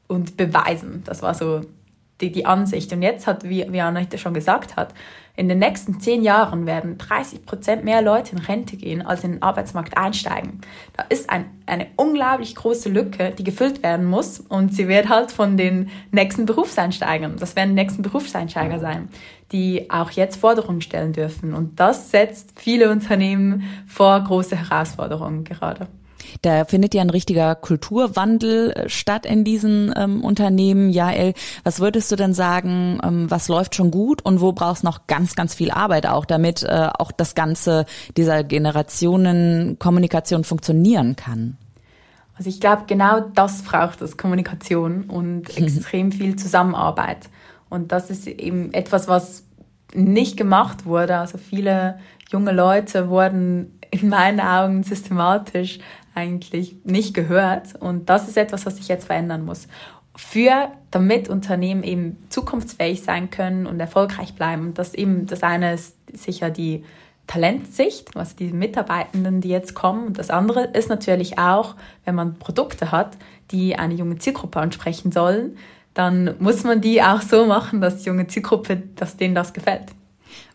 und 0.07 0.37
beweisen. 0.37 1.01
Das 1.05 1.21
war 1.21 1.33
so 1.33 1.61
die, 2.21 2.31
die 2.31 2.45
Ansicht. 2.45 2.93
Und 2.93 3.01
jetzt 3.01 3.27
hat, 3.27 3.43
wie, 3.43 3.65
wie 3.69 3.81
Anna 3.81 4.05
schon 4.15 4.33
gesagt 4.33 4.75
hat, 4.75 4.93
in 5.35 5.49
den 5.49 5.57
nächsten 5.57 5.99
zehn 5.99 6.21
Jahren 6.21 6.67
werden 6.67 6.99
30 6.99 7.45
Prozent 7.45 7.83
mehr 7.83 8.03
Leute 8.03 8.33
in 8.33 8.37
Rente 8.37 8.77
gehen, 8.77 9.01
als 9.01 9.23
in 9.23 9.33
den 9.33 9.41
Arbeitsmarkt 9.41 9.97
einsteigen. 9.97 10.61
Da 10.95 11.03
ist 11.09 11.29
ein, 11.29 11.45
eine 11.65 11.87
unglaublich 11.95 12.53
große 12.53 12.89
Lücke, 12.89 13.31
die 13.31 13.43
gefüllt 13.43 13.81
werden 13.81 14.05
muss 14.05 14.39
und 14.39 14.75
sie 14.75 14.87
wird 14.87 15.09
halt 15.09 15.31
von 15.31 15.57
den 15.57 15.89
nächsten 16.11 16.45
Berufseinsteigern, 16.45 17.37
das 17.37 17.55
werden 17.55 17.69
die 17.69 17.81
nächsten 17.81 18.03
Berufseinsteiger 18.03 18.79
sein, 18.79 19.09
die 19.51 19.89
auch 19.89 20.11
jetzt 20.11 20.35
Forderungen 20.35 20.81
stellen 20.81 21.13
dürfen. 21.13 21.53
Und 21.53 21.79
das 21.79 22.11
setzt 22.11 22.59
viele 22.59 22.91
Unternehmen 22.91 23.63
vor 23.87 24.19
große 24.23 24.55
Herausforderungen 24.55 25.43
gerade. 25.43 25.87
Da 26.41 26.65
findet 26.65 26.93
ja 26.93 27.01
ein 27.01 27.09
richtiger 27.09 27.55
Kulturwandel 27.55 28.71
äh, 28.71 28.89
statt 28.89 29.25
in 29.25 29.43
diesen 29.43 29.93
ähm, 29.95 30.23
Unternehmen. 30.23 30.89
Jael, 30.89 31.33
was 31.63 31.79
würdest 31.79 32.11
du 32.11 32.15
denn 32.15 32.33
sagen, 32.33 32.99
ähm, 33.03 33.29
was 33.29 33.47
läuft 33.47 33.75
schon 33.75 33.91
gut 33.91 34.23
und 34.23 34.41
wo 34.41 34.51
brauchst 34.51 34.83
noch 34.83 35.07
ganz, 35.07 35.35
ganz 35.35 35.53
viel 35.53 35.71
Arbeit 35.71 36.07
auch, 36.07 36.25
damit 36.25 36.63
äh, 36.63 36.89
auch 36.97 37.11
das 37.11 37.35
Ganze 37.35 37.85
dieser 38.17 38.43
Generationenkommunikation 38.43 40.43
funktionieren 40.43 41.15
kann? 41.15 41.57
Also 42.35 42.49
ich 42.49 42.59
glaube, 42.59 42.83
genau 42.87 43.19
das 43.19 43.61
braucht 43.61 44.01
es, 44.01 44.17
Kommunikation 44.17 45.03
und 45.03 45.55
extrem 45.57 46.11
viel 46.11 46.35
Zusammenarbeit. 46.35 47.29
Und 47.69 47.91
das 47.91 48.09
ist 48.09 48.27
eben 48.27 48.73
etwas, 48.73 49.07
was 49.07 49.43
nicht 49.93 50.37
gemacht 50.37 50.85
wurde. 50.85 51.17
Also 51.17 51.37
viele 51.37 51.99
junge 52.31 52.51
Leute 52.51 53.09
wurden 53.09 53.79
in 53.91 54.09
meinen 54.09 54.39
Augen 54.39 54.83
systematisch 54.83 55.79
eigentlich 56.15 56.75
nicht 56.83 57.13
gehört. 57.13 57.75
Und 57.79 58.09
das 58.09 58.27
ist 58.27 58.37
etwas, 58.37 58.65
was 58.65 58.77
sich 58.77 58.87
jetzt 58.87 59.05
verändern 59.05 59.45
muss. 59.45 59.67
Für, 60.15 60.71
damit 60.91 61.27
Unternehmen 61.29 61.83
eben 61.83 62.17
zukunftsfähig 62.29 63.01
sein 63.01 63.29
können 63.29 63.65
und 63.65 63.79
erfolgreich 63.79 64.35
bleiben. 64.35 64.67
Und 64.67 64.77
das 64.77 64.93
eben, 64.93 65.25
das 65.25 65.41
eine 65.41 65.73
ist 65.73 65.95
sicher 66.13 66.49
die 66.49 66.83
Talentsicht, 67.25 68.15
also 68.15 68.35
die 68.37 68.51
Mitarbeitenden, 68.51 69.41
die 69.41 69.49
jetzt 69.49 69.73
kommen. 69.73 70.07
Und 70.07 70.19
das 70.19 70.29
andere 70.29 70.65
ist 70.65 70.89
natürlich 70.89 71.39
auch, 71.39 71.75
wenn 72.05 72.15
man 72.15 72.37
Produkte 72.37 72.91
hat, 72.91 73.17
die 73.51 73.75
eine 73.75 73.93
junge 73.93 74.17
Zielgruppe 74.17 74.59
ansprechen 74.59 75.11
sollen, 75.11 75.57
dann 75.93 76.35
muss 76.39 76.63
man 76.63 76.81
die 76.81 77.01
auch 77.01 77.21
so 77.21 77.45
machen, 77.45 77.81
dass 77.81 77.99
die 77.99 78.09
junge 78.09 78.27
Zielgruppe, 78.27 78.83
dass 78.95 79.17
denen 79.17 79.35
das 79.35 79.53
gefällt. 79.53 79.91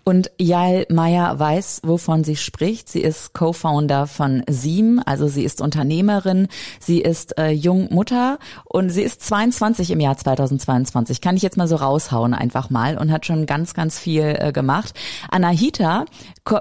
Und 0.09 0.31
Jael 0.39 0.87
Meyer 0.89 1.39
weiß, 1.39 1.83
wovon 1.85 2.25
sie 2.25 2.37
spricht. 2.37 2.89
Sie 2.89 3.03
ist 3.03 3.35
Co-Founder 3.35 4.07
von 4.07 4.43
Siem, 4.49 5.03
also 5.05 5.29
sie 5.29 5.45
ist 5.45 5.61
Unternehmerin, 5.61 6.49
sie 6.81 7.03
ist 7.03 7.37
äh, 7.37 7.51
Jungmutter 7.51 8.39
und 8.65 8.89
sie 8.89 9.03
ist 9.03 9.21
22 9.21 9.91
im 9.91 10.01
Jahr 10.01 10.17
2022. 10.17 11.21
Kann 11.21 11.37
ich 11.37 11.43
jetzt 11.43 11.59
mal 11.59 11.69
so 11.69 11.77
raushauen 11.77 12.33
einfach 12.33 12.71
mal 12.71 12.97
und 12.97 13.13
hat 13.13 13.27
schon 13.27 13.45
ganz, 13.45 13.75
ganz 13.75 13.99
viel 13.99 14.35
äh, 14.39 14.51
gemacht. 14.51 14.95
Anahita, 15.31 16.07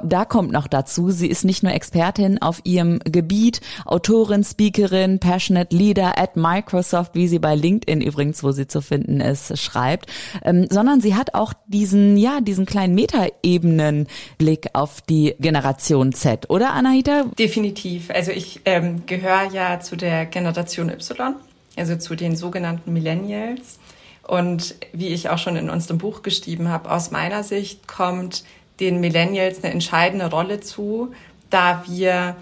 da 0.04 0.26
kommt 0.26 0.52
noch 0.52 0.68
dazu, 0.68 1.10
sie 1.12 1.28
ist 1.28 1.46
nicht 1.46 1.64
nur 1.64 1.72
Expertin 1.72 2.42
auf 2.42 2.60
ihrem 2.66 3.00
Gebiet, 3.06 3.62
Autorin, 3.86 4.44
Speakerin, 4.44 5.20
Passionate 5.20 5.74
Leader 5.74 6.20
at 6.20 6.36
Microsoft, 6.36 7.16
wie 7.16 7.30
sie 7.30 7.40
bei 7.40 7.56
LinkedIn 7.56 8.02
übrigens, 8.02 8.44
wo 8.44 8.52
sie 8.52 8.68
zu 8.68 8.82
finden 8.82 9.22
ist, 9.22 9.58
schreibt, 9.58 10.12
ähm, 10.44 10.68
sondern 10.70 11.00
sie 11.00 11.16
hat 11.16 11.34
auch 11.34 11.54
diesen, 11.68 12.18
ja, 12.18 12.42
diesen 12.42 12.66
kleinen 12.66 12.94
Meta 12.94 13.26
Ebenen 13.44 14.08
Blick 14.38 14.68
auf 14.74 15.02
die 15.02 15.36
Generation 15.40 16.14
Z, 16.14 16.50
oder 16.50 16.74
Anahita? 16.74 17.26
Definitiv. 17.38 18.10
Also 18.10 18.32
ich 18.32 18.62
ähm, 18.66 19.06
gehöre 19.06 19.52
ja 19.52 19.80
zu 19.80 19.96
der 19.96 20.26
Generation 20.26 20.90
Y, 20.90 21.36
also 21.76 21.96
zu 21.96 22.16
den 22.16 22.36
sogenannten 22.36 22.94
Millennials. 22.94 23.80
Und 24.28 24.76
wie 24.92 25.08
ich 25.08 25.30
auch 25.30 25.38
schon 25.38 25.56
in 25.56 25.70
unserem 25.70 26.00
Buch 26.00 26.22
geschrieben 26.22 26.68
habe, 26.68 26.92
aus 26.92 27.12
meiner 27.12 27.44
Sicht 27.44 27.88
kommt 27.88 28.44
den 28.80 29.00
Millennials 29.00 29.64
eine 29.64 29.74
entscheidende 29.74 30.30
Rolle 30.30 30.60
zu, 30.60 31.14
da 31.50 31.84
wir 31.88 32.36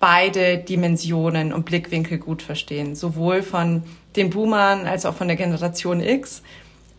beide 0.00 0.58
Dimensionen 0.58 1.52
und 1.52 1.64
Blickwinkel 1.64 2.18
gut 2.18 2.42
verstehen, 2.42 2.94
sowohl 2.94 3.42
von 3.42 3.82
den 4.16 4.30
Boomern 4.30 4.86
als 4.86 5.06
auch 5.06 5.14
von 5.14 5.28
der 5.28 5.36
Generation 5.36 6.00
X, 6.00 6.42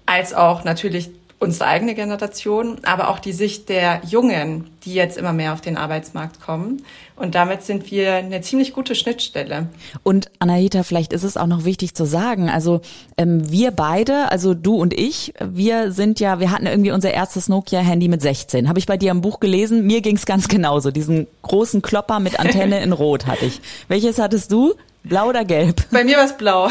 als 0.06 0.34
auch 0.34 0.63
natürlich 0.63 1.12
unsere 1.39 1.69
eigene 1.69 1.96
Generation, 1.96 2.79
aber 2.84 3.10
auch 3.10 3.19
die 3.19 3.31
Sicht 3.31 3.69
der 3.69 4.01
Jungen, 4.05 4.69
die 4.84 4.93
jetzt 4.93 5.17
immer 5.17 5.31
mehr 5.31 5.53
auf 5.53 5.62
den 5.62 5.77
Arbeitsmarkt 5.77 6.41
kommen. 6.41 6.84
Und 7.15 7.34
damit 7.34 7.63
sind 7.63 7.91
wir 7.91 8.15
eine 8.15 8.41
ziemlich 8.41 8.74
gute 8.74 8.93
Schnittstelle. 8.93 9.67
Und 10.03 10.29
Anahita, 10.39 10.84
vielleicht 10.84 11.13
ist 11.13 11.24
es 11.24 11.38
auch 11.38 11.48
noch 11.48 11.63
wichtig 11.63 11.93
zu 11.96 12.05
sagen, 12.05 12.50
also 12.50 12.81
ähm, 13.17 13.50
wir 13.50 13.72
beide, 13.72 14.31
also 14.31 14.53
du 14.53 14.75
und 14.75 14.93
ich, 14.93 15.34
wir 15.39 15.93
sind 15.93 16.19
ja, 16.19 16.41
wir 16.41 16.51
hatten 16.51 16.65
irgendwie 16.65 16.91
unser 16.91 17.12
erstes 17.12 17.48
Nokia-Handy 17.48 18.10
mit 18.10 18.22
16. 18.22 18.67
Habe 18.67 18.79
ich 18.79 18.86
bei 18.86 18.98
dir 18.98 19.12
im 19.12 19.22
Buch 19.22 19.39
gelesen. 19.39 19.88
Mir 19.88 20.01
ging's 20.01 20.25
ganz 20.25 20.50
genauso. 20.50 20.91
Diesen 20.91 21.27
großen 21.43 21.81
Klopper 21.81 22.19
mit 22.19 22.39
Antenne 22.39 22.81
in 22.81 22.91
Rot 22.91 23.27
hatte 23.27 23.46
ich. 23.46 23.62
Welches 23.88 24.19
hattest 24.19 24.51
du? 24.51 24.74
Blau 25.03 25.29
oder 25.29 25.46
gelb? 25.46 25.86
Bei 25.91 26.03
mir 26.03 26.17
war 26.17 26.25
es 26.25 26.36
blau. 26.36 26.67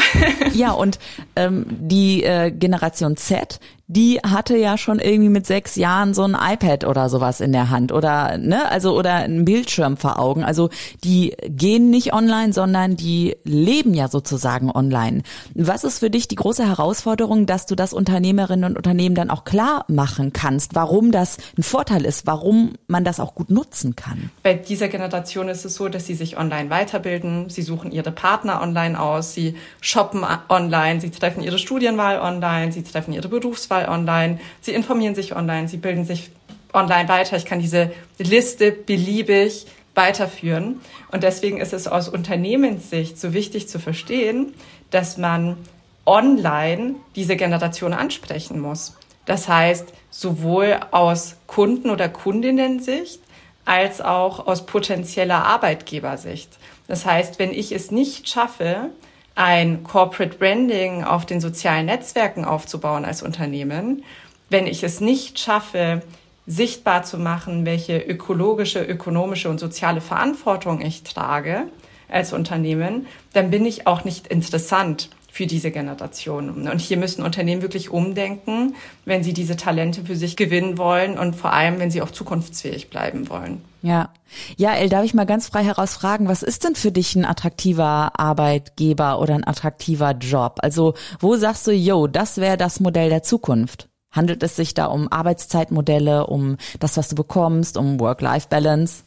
ja, 0.53 0.71
und 0.71 0.99
ähm, 1.35 1.65
die 1.69 2.23
äh, 2.23 2.51
Generation 2.51 3.17
Z, 3.17 3.59
die 3.91 4.19
hatte 4.19 4.55
ja 4.55 4.77
schon 4.77 4.99
irgendwie 4.99 5.29
mit 5.29 5.47
sechs 5.47 5.75
Jahren 5.75 6.13
so 6.13 6.21
ein 6.21 6.37
iPad 6.39 6.85
oder 6.85 7.09
sowas 7.09 7.41
in 7.41 7.51
der 7.51 7.71
Hand 7.71 7.91
oder 7.91 8.37
ne, 8.37 8.69
also 8.69 8.95
oder 8.95 9.15
einen 9.15 9.45
Bildschirm 9.45 9.97
vor 9.97 10.19
Augen. 10.19 10.43
Also 10.43 10.69
die 11.03 11.35
gehen 11.47 11.89
nicht 11.89 12.13
online, 12.13 12.53
sondern 12.53 12.95
die 12.95 13.35
leben 13.43 13.95
ja 13.95 14.07
sozusagen 14.07 14.69
online. 14.69 15.23
Was 15.55 15.83
ist 15.83 15.99
für 15.99 16.11
dich 16.11 16.27
die 16.27 16.35
große 16.35 16.67
Herausforderung, 16.67 17.47
dass 17.47 17.65
du 17.65 17.73
das 17.73 17.91
Unternehmerinnen 17.91 18.69
und 18.69 18.77
Unternehmen 18.77 19.15
dann 19.15 19.31
auch 19.31 19.43
klar 19.43 19.85
machen 19.87 20.33
kannst, 20.33 20.75
warum 20.75 21.11
das 21.11 21.37
ein 21.57 21.63
Vorteil 21.63 22.05
ist, 22.05 22.27
warum 22.27 22.73
man 22.85 23.03
das 23.03 23.19
auch 23.19 23.33
gut 23.33 23.49
nutzen 23.49 23.95
kann? 23.95 24.29
Bei 24.43 24.53
dieser 24.53 24.87
Generation 24.87 25.49
ist 25.49 25.65
es 25.65 25.73
so, 25.73 25.89
dass 25.89 26.05
sie 26.05 26.13
sich 26.13 26.37
online 26.37 26.69
weiterbilden, 26.69 27.49
sie 27.49 27.63
suchen 27.63 27.91
ihre 27.91 28.11
Partner 28.11 28.61
online 28.61 28.99
aus, 28.99 29.33
sie 29.33 29.55
shoppen 29.81 30.23
online, 30.47 31.01
sie 31.01 31.09
treffen 31.09 31.41
ihre 31.41 31.57
Studienwahl 31.57 32.19
online, 32.19 32.71
sie 32.71 32.83
treffen 32.83 33.13
ihre 33.13 33.29
Berufswahl 33.29 33.78
Auswahl 33.79 33.89
online, 33.89 34.39
sie 34.61 34.73
informieren 34.73 35.15
sich 35.15 35.35
online, 35.35 35.67
sie 35.67 35.77
bilden 35.77 36.05
sich 36.05 36.31
online 36.73 37.09
weiter. 37.09 37.37
Ich 37.37 37.45
kann 37.45 37.59
diese 37.59 37.91
Liste 38.17 38.71
beliebig 38.71 39.65
weiterführen. 39.95 40.81
Und 41.11 41.23
deswegen 41.23 41.59
ist 41.59 41.73
es 41.73 41.87
aus 41.87 42.09
Unternehmenssicht 42.09 43.19
so 43.19 43.33
wichtig 43.33 43.67
zu 43.67 43.79
verstehen, 43.79 44.53
dass 44.91 45.17
man 45.17 45.57
online 46.05 46.95
diese 47.15 47.35
Generation 47.35 47.93
ansprechen 47.93 48.59
muss. 48.59 48.95
Das 49.25 49.47
heißt, 49.47 49.87
sowohl 50.09 50.79
aus 50.91 51.35
Kunden- 51.47 51.89
oder 51.89 52.09
Kundinnen-Sicht 52.09 53.19
als 53.65 54.01
auch 54.01 54.47
aus 54.47 54.65
potenzieller 54.65 55.43
Arbeitgebersicht. 55.45 56.49
Das 56.87 57.05
heißt, 57.05 57.37
wenn 57.37 57.51
ich 57.51 57.71
es 57.71 57.91
nicht 57.91 58.27
schaffe, 58.27 58.89
ein 59.39 59.83
Corporate 59.83 60.37
Branding 60.37 61.05
auf 61.05 61.25
den 61.25 61.39
sozialen 61.39 61.85
Netzwerken 61.85 62.43
aufzubauen 62.43 63.05
als 63.05 63.23
Unternehmen, 63.23 64.03
wenn 64.49 64.67
ich 64.67 64.83
es 64.83 64.99
nicht 64.99 65.39
schaffe, 65.39 66.01
sichtbar 66.45 67.03
zu 67.03 67.17
machen, 67.17 67.65
welche 67.65 67.99
ökologische, 67.99 68.83
ökonomische 68.83 69.49
und 69.49 69.57
soziale 69.57 70.01
Verantwortung 70.01 70.81
ich 70.81 71.03
trage 71.03 71.67
als 72.09 72.33
Unternehmen, 72.33 73.07
dann 73.31 73.49
bin 73.49 73.65
ich 73.65 73.87
auch 73.87 74.03
nicht 74.03 74.27
interessant 74.27 75.09
für 75.39 75.47
diese 75.47 75.71
Generation. 75.71 76.67
Und 76.67 76.81
hier 76.81 76.97
müssen 76.97 77.23
Unternehmen 77.23 77.61
wirklich 77.61 77.91
umdenken, 77.91 78.75
wenn 79.05 79.23
sie 79.23 79.31
diese 79.31 79.55
Talente 79.55 80.03
für 80.03 80.17
sich 80.17 80.35
gewinnen 80.35 80.77
wollen 80.77 81.17
und 81.17 81.33
vor 81.33 81.53
allem, 81.53 81.79
wenn 81.79 81.89
sie 81.89 82.01
auch 82.01 82.11
zukunftsfähig 82.11 82.89
bleiben 82.89 83.29
wollen. 83.29 83.61
Ja. 83.81 84.09
Ja, 84.57 84.73
El, 84.73 84.89
darf 84.89 85.05
ich 85.05 85.13
mal 85.13 85.25
ganz 85.25 85.47
frei 85.47 85.63
heraus 85.63 85.93
fragen, 85.93 86.27
was 86.27 86.43
ist 86.43 86.65
denn 86.65 86.75
für 86.75 86.91
dich 86.91 87.15
ein 87.15 87.23
attraktiver 87.23 88.19
Arbeitgeber 88.19 89.21
oder 89.21 89.33
ein 89.33 89.47
attraktiver 89.47 90.11
Job? 90.11 90.57
Also, 90.61 90.95
wo 91.21 91.37
sagst 91.37 91.65
du, 91.67 91.71
yo, 91.71 92.07
das 92.07 92.39
wäre 92.39 92.57
das 92.57 92.81
Modell 92.81 93.07
der 93.07 93.23
Zukunft? 93.23 93.87
Handelt 94.11 94.43
es 94.43 94.57
sich 94.57 94.73
da 94.73 94.87
um 94.87 95.09
Arbeitszeitmodelle, 95.09 96.27
um 96.27 96.57
das, 96.81 96.97
was 96.97 97.07
du 97.07 97.15
bekommst, 97.15 97.77
um 97.77 97.97
Work-Life-Balance? 98.01 99.03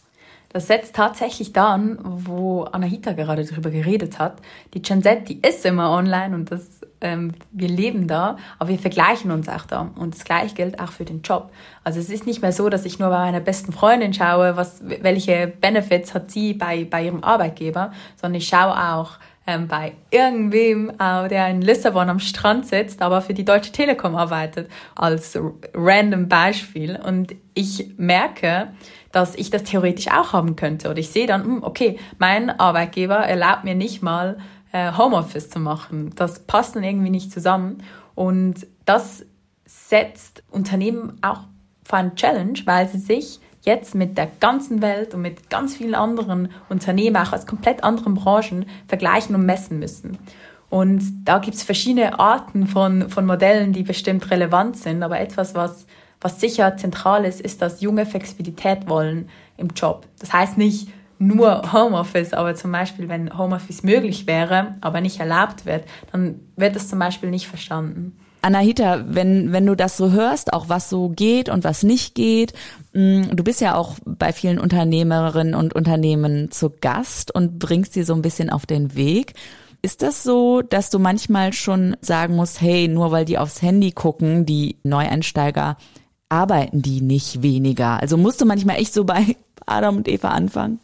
Das 0.53 0.67
setzt 0.67 0.95
tatsächlich 0.95 1.53
da 1.53 1.69
an, 1.75 1.99
wo 2.03 2.65
Anahita 2.65 3.13
gerade 3.13 3.45
drüber 3.45 3.71
geredet 3.71 4.19
hat. 4.19 4.37
Die 4.75 4.83
Gen 4.83 5.03
Z, 5.03 5.29
die 5.29 5.41
ist 5.41 5.65
immer 5.65 5.91
online 5.91 6.35
und 6.35 6.51
das, 6.51 6.83
ähm, 7.01 7.33
wir 7.53 7.69
leben 7.69 8.07
da, 8.07 8.37
aber 8.59 8.71
wir 8.71 8.79
vergleichen 8.79 9.31
uns 9.31 9.49
auch 9.49 9.65
da. 9.65 9.91
Und 9.97 10.15
das 10.15 10.25
gleiche 10.25 10.55
gilt 10.55 10.79
auch 10.79 10.93
für 10.93 11.05
den 11.05 11.23
Job. 11.23 11.51
Also 11.85 12.01
es 12.01 12.11
ist 12.11 12.27
nicht 12.27 12.43
mehr 12.43 12.53
so, 12.53 12.69
dass 12.69 12.85
ich 12.85 12.99
nur 12.99 13.09
bei 13.09 13.19
meiner 13.19 13.41
besten 13.41 13.73
Freundin 13.73 14.13
schaue, 14.13 14.57
was, 14.57 14.83
welche 14.85 15.47
Benefits 15.47 16.13
hat 16.15 16.31
sie 16.31 16.53
bei, 16.53 16.85
bei 16.85 17.05
ihrem 17.05 17.25
Arbeitgeber, 17.25 17.93
sondern 18.21 18.39
ich 18.39 18.49
schaue 18.49 18.77
auch, 18.77 19.19
ähm, 19.47 19.67
bei 19.67 19.95
irgendwem, 20.11 20.91
äh, 20.91 21.29
der 21.29 21.49
in 21.49 21.63
Lissabon 21.63 22.09
am 22.09 22.21
Strand 22.21 22.67
sitzt, 22.67 23.03
aber 23.03 23.23
für 23.23 23.35
die 23.35 23.45
Deutsche 23.45 23.73
Telekom 23.73 24.15
arbeitet, 24.15 24.71
als 24.95 25.37
random 25.75 26.29
Beispiel. 26.29 26.97
Und 26.97 27.35
ich 27.55 27.91
merke, 27.97 28.69
dass 29.13 29.35
ich 29.35 29.51
das 29.51 29.65
theoretisch 29.65 30.09
auch 30.09 30.33
haben 30.33 30.57
könnte. 30.57 30.91
Oder 30.91 30.99
ich 30.99 31.11
sehe 31.11 31.27
dann, 31.27 31.45
hm, 31.45 31.63
okay, 31.63 31.99
mein 32.19 32.51
Arbeitgeber 32.51 33.17
erlaubt 33.17 33.65
mir 33.65 33.75
nicht 33.75 34.03
mal 34.03 34.39
äh, 34.73 34.93
Homeoffice 34.97 35.51
zu 35.51 35.61
machen. 35.61 36.13
Das 36.17 36.41
passt 36.41 36.75
dann 36.75 36.83
irgendwie 36.83 37.11
nicht 37.11 37.31
zusammen. 37.31 37.83
Und 38.15 38.67
das 38.85 39.25
setzt 39.65 40.43
Unternehmen 40.51 41.19
auch 41.23 41.41
vor 41.85 41.99
eine 41.99 42.15
Challenge, 42.15 42.59
weil 42.65 42.89
sie 42.89 42.99
sich 42.99 43.41
jetzt 43.63 43.95
mit 43.95 44.19
der 44.19 44.29
ganzen 44.41 44.83
Welt 44.83 45.15
und 45.15 45.23
mit 45.23 45.49
ganz 45.51 45.77
vielen 45.77 45.95
anderen 45.95 46.49
Unternehmen, 46.69 47.17
auch 47.17 47.33
aus 47.33 47.47
komplett 47.47 47.85
anderen 47.85 48.15
Branchen, 48.15 48.67
vergleichen 48.89 49.35
und 49.35 49.47
messen 49.47 49.79
müssen. 49.79 50.19
Und 50.69 51.25
da 51.25 51.39
gibt 51.39 51.57
es 51.57 51.63
verschiedene 51.63 52.19
Arten 52.19 52.67
von, 52.67 53.11
von 53.11 53.27
Modellen, 53.27 53.75
die 53.75 53.83
bestimmt 53.83 54.31
relevant 54.31 54.79
sind. 54.79 55.03
Aber 55.03 55.21
etwas, 55.21 55.55
was 55.55 55.87
was 56.23 56.41
sicher 56.41 56.77
zentral 56.77 57.25
ist, 57.25 57.41
ist, 57.41 57.61
dass 57.61 57.81
junge 57.81 58.07
Flexibilität 58.07 58.89
wollen 58.89 59.29
im 59.57 59.69
Job. 59.77 60.07
Das 60.19 60.33
heißt 60.33 60.57
nicht 60.57 60.89
nur 61.19 61.73
Homeoffice, 61.73 62.33
aber 62.33 62.55
zum 62.55 62.73
Beispiel, 62.73 63.09
wenn 63.09 63.37
Homeoffice 63.37 63.83
möglich 63.83 64.27
wäre, 64.27 64.77
aber 64.81 65.01
nicht 65.01 65.21
erlaubt 65.21 65.67
wird, 65.67 65.85
dann 66.11 66.41
wird 66.57 66.77
es 66.77 66.89
zum 66.89 66.99
Beispiel 66.99 67.31
nicht 67.31 67.47
verstanden. 67.47 68.17
Anahita, 68.43 69.05
wenn, 69.07 69.53
wenn 69.53 69.67
du 69.67 69.77
das 69.77 69.97
so 69.97 70.11
hörst, 70.11 70.53
auch 70.53 70.69
was 70.69 70.91
so 70.91 71.11
geht 71.11 71.49
und 71.49 71.63
was 71.63 71.85
nicht 71.85 72.17
geht, 72.17 72.55
mm, 72.93 73.37
du 73.37 73.45
bist 73.45 73.61
ja 73.61 73.77
auch 73.77 73.95
bei 74.05 74.33
vielen 74.33 74.59
Unternehmerinnen 74.59 75.55
und 75.55 75.75
Unternehmen 75.75 76.51
zu 76.51 76.71
Gast 76.71 77.33
und 77.33 77.61
bringst 77.61 77.95
die 77.95 78.03
so 78.03 78.15
ein 78.15 78.23
bisschen 78.23 78.51
auf 78.51 78.67
den 78.67 78.97
Weg. 78.97 79.35
Ist 79.81 80.03
das 80.03 80.25
so, 80.25 80.61
dass 80.61 80.91
du 80.91 80.99
manchmal 80.99 81.53
schon 81.53 81.97
sagen 82.01 82.35
musst, 82.35 82.61
hey, 82.61 82.89
nur 82.89 83.13
weil 83.13 83.25
die 83.25 83.39
aufs 83.39 83.63
Handy 83.63 83.93
gucken, 83.93 84.45
die 84.45 84.77
Neueinsteiger, 84.83 85.77
arbeiten 86.33 86.81
die 86.81 87.03
nicht 87.03 87.43
weniger? 87.43 88.01
Also 88.01 88.17
musst 88.17 88.41
du 88.41 88.47
manchmal 88.47 88.77
echt 88.77 88.95
so 88.95 89.05
bei 89.05 89.37
Adam 89.67 89.99
und 89.99 90.09
Eva 90.09 90.31
anfangen? 90.31 90.81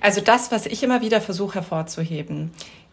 Also 0.00 0.20
das, 0.20 0.50
was 0.50 0.66
ich 0.66 0.82
immer 0.82 1.02
wieder 1.02 1.20
versuche 1.20 1.56
hervorzuheben, 1.56 2.50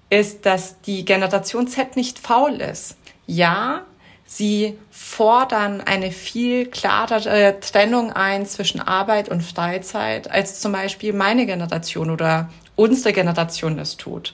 ist, 0.10 0.46
dass 0.46 0.82
die 0.82 1.06
Generation 1.06 1.68
Z 1.68 1.96
nicht 1.96 2.20
faul 2.20 2.56
ist. 2.56 2.98
Ja, 3.26 3.82
sie 4.26 4.78
fordern 4.92 5.82
eine 5.82 6.12
viel 6.12 6.66
klarere 6.66 7.60
Trennung 7.62 8.12
ein 8.12 8.46
zwischen 8.46 8.82
Arbeit 8.82 9.30
und 9.30 9.42
Freizeit, 9.42 10.30
als 10.30 10.60
zum 10.60 10.74
Beispiel 10.74 11.14
meine 11.14 11.46
Generation 11.46 12.12
oder 12.12 12.50
unsere 12.76 13.14
Generation 13.14 13.78
das 13.78 13.96
tut. 13.98 14.34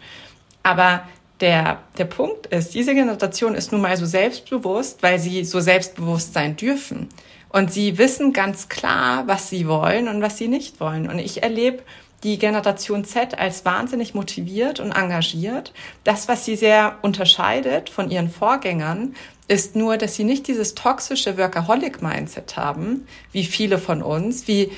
Aber 0.64 1.04
der, 1.40 1.80
der 1.98 2.06
Punkt 2.06 2.48
ist, 2.48 2.74
diese 2.74 2.94
Generation 2.94 3.56
ist 3.56 3.72
nun 3.72 3.82
mal 3.82 3.96
so 3.96 4.06
selbstbewusst, 4.06 5.02
weil 5.04 5.20
sie 5.20 5.46
so 5.46 5.60
selbstbewusst 5.60 6.34
sein 6.34 6.58
dürfen. 6.58 7.08
Und 7.50 7.74
sie 7.74 7.98
wissen 7.98 8.32
ganz 8.32 8.70
klar, 8.70 9.24
was 9.28 9.50
sie 9.50 9.68
wollen 9.68 10.08
und 10.08 10.22
was 10.22 10.38
sie 10.38 10.48
nicht 10.48 10.80
wollen. 10.80 11.10
Und 11.10 11.20
ich 11.20 11.44
erlebe 11.44 11.84
die 12.24 12.38
Generation 12.38 13.06
Z 13.06 13.38
als 13.38 13.66
wahnsinnig 13.66 14.14
motiviert 14.14 14.80
und 14.80 14.92
engagiert. 14.92 15.74
Das, 16.04 16.28
was 16.28 16.46
sie 16.46 16.56
sehr 16.56 16.98
unterscheidet 17.02 17.90
von 17.90 18.12
ihren 18.12 18.30
Vorgängern, 18.30 19.16
ist 19.48 19.76
nur, 19.76 19.98
dass 19.98 20.16
sie 20.16 20.26
nicht 20.26 20.48
dieses 20.48 20.76
toxische 20.76 21.38
Workaholic-Mindset 21.38 22.56
haben, 22.56 23.08
wie 23.32 23.46
viele 23.46 23.78
von 23.78 24.04
uns, 24.04 24.48
wie 24.48 24.72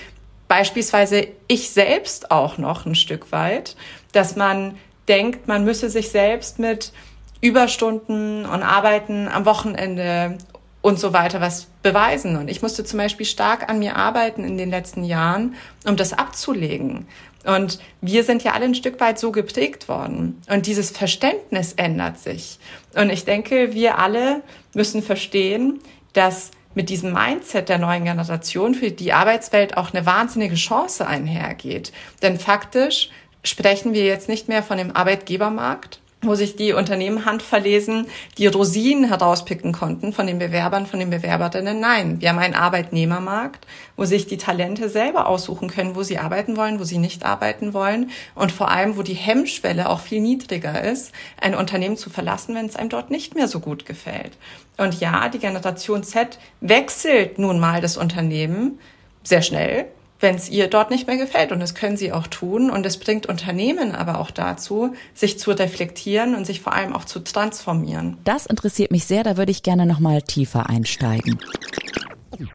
beispielsweise 0.48 1.28
ich 1.48 1.70
selbst 1.70 2.32
auch 2.32 2.58
noch 2.58 2.86
ein 2.86 2.96
Stück 2.96 3.32
weit, 3.32 3.76
dass 4.12 4.36
man 4.36 4.78
denkt, 5.08 5.48
man 5.48 5.66
müsse 5.66 5.90
sich 5.90 6.10
selbst 6.10 6.60
mit 6.60 6.94
Überstunden 7.42 8.46
und 8.46 8.62
Arbeiten 8.62 9.28
am 9.28 9.46
Wochenende 9.46 10.38
und 10.82 11.00
so 11.00 11.14
weiter 11.14 11.42
was 11.42 11.68
beweisen. 11.84 12.38
Und 12.38 12.48
ich 12.48 12.62
musste 12.62 12.84
zum 12.84 12.98
Beispiel 12.98 13.26
stark 13.26 13.70
an 13.70 13.80
mir 13.80 13.96
arbeiten 13.96 14.44
in 14.44 14.58
den 14.58 14.70
letzten 14.70 15.04
Jahren, 15.04 15.56
um 15.86 15.96
das 15.96 16.14
abzulegen. 16.14 17.08
Und 17.46 17.80
wir 18.02 18.24
sind 18.24 18.44
ja 18.44 18.54
alle 18.54 18.66
ein 18.66 18.76
Stück 18.76 19.00
weit 19.00 19.18
so 19.20 19.32
geprägt 19.32 19.88
worden. 19.88 20.42
Und 20.50 20.68
dieses 20.68 20.92
Verständnis 20.92 21.74
ändert 21.74 22.20
sich. 22.20 22.60
Und 22.96 23.10
ich 23.10 23.26
denke, 23.26 23.74
wir 23.74 23.98
alle 23.98 24.44
müssen 24.74 25.02
verstehen, 25.02 25.80
dass 26.14 26.52
mit 26.74 26.90
diesem 26.90 27.14
Mindset 27.14 27.70
der 27.70 27.80
neuen 27.80 28.06
Generation 28.06 28.76
für 28.76 28.92
die 28.92 29.14
Arbeitswelt 29.14 29.76
auch 29.76 29.94
eine 29.94 30.06
wahnsinnige 30.06 30.56
Chance 30.56 31.06
einhergeht. 31.06 31.92
Denn 32.22 32.40
faktisch 32.40 33.10
sprechen 33.44 33.94
wir 33.94 34.06
jetzt 34.06 34.30
nicht 34.30 34.48
mehr 34.48 34.64
von 34.64 34.78
dem 34.78 34.96
Arbeitgebermarkt, 34.96 36.00
wo 36.22 36.36
sich 36.36 36.56
die 36.56 36.74
Unternehmen 36.74 37.26
handverlesen, 37.26 38.08
die 38.38 38.48
Rosinen 38.48 39.06
herauspicken 39.06 39.72
konnten 39.72 40.14
von 40.14 40.28
den 40.28 40.38
Bewerbern, 40.38 40.86
von 40.86 41.00
den 41.00 41.10
Bewerberinnen. 41.10 41.80
Nein, 41.80 42.22
wir 42.22 42.30
haben 42.30 42.38
einen 42.38 42.54
Arbeitnehmermarkt, 42.54 43.66
wo 43.96 44.06
sich 44.06 44.28
die 44.28 44.38
Talente 44.38 44.90
selber 44.90 45.28
aussuchen 45.28 45.70
können, 45.70 45.96
wo 45.96 46.04
sie 46.04 46.20
arbeiten 46.20 46.58
wollen, 46.58 46.80
wo 46.80 46.84
sie 46.84 47.00
nicht 47.00 47.26
arbeiten 47.26 47.74
wollen 47.74 48.12
und 48.36 48.52
vor 48.52 48.70
allem, 48.70 48.98
wo 48.98 49.02
die 49.02 49.14
Hemmschwelle 49.14 49.90
auch 49.90 50.00
viel 50.00 50.22
niedriger 50.22 50.84
ist, 50.84 51.12
ein 51.40 51.56
Unternehmen 51.56 51.98
zu 51.98 52.10
verlassen, 52.10 52.54
wenn 52.54 52.68
es 52.68 52.76
einem 52.76 52.90
dort 52.90 53.10
nicht 53.10 53.34
mehr 53.34 53.48
so 53.48 53.60
gut 53.60 53.86
gefällt. 53.86 54.38
Und 54.78 55.00
ja, 55.00 55.28
die 55.30 55.40
Generation 55.40 56.04
Z 56.04 56.38
wechselt 56.60 57.40
nun 57.40 57.60
mal 57.60 57.82
das 57.82 57.98
Unternehmen 57.98 58.80
sehr 59.24 59.42
schnell 59.42 59.88
wenn 60.22 60.36
es 60.36 60.50
ihr 60.50 60.68
dort 60.68 60.92
nicht 60.92 61.08
mehr 61.08 61.18
gefällt. 61.18 61.52
Und 61.52 61.60
das 61.60 61.76
können 61.76 61.98
sie 61.98 62.12
auch 62.12 62.28
tun. 62.28 62.70
Und 62.70 62.86
es 62.86 62.98
bringt 62.98 63.26
Unternehmen 63.26 63.94
aber 63.94 64.20
auch 64.20 64.32
dazu, 64.32 64.94
sich 65.14 65.40
zu 65.40 65.52
reflektieren 65.52 66.36
und 66.36 66.46
sich 66.46 66.62
vor 66.62 66.74
allem 66.74 66.94
auch 66.94 67.06
zu 67.06 67.20
transformieren. 67.20 68.18
Das 68.24 68.46
interessiert 68.46 68.92
mich 68.92 69.06
sehr. 69.06 69.24
Da 69.24 69.38
würde 69.38 69.52
ich 69.52 69.64
gerne 69.64 69.86
noch 69.86 70.00
mal 70.00 70.22
tiefer 70.22 70.70
einsteigen. 70.70 71.40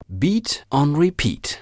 Beat 0.09 0.65
on 0.71 0.97
Repeat. 0.97 1.59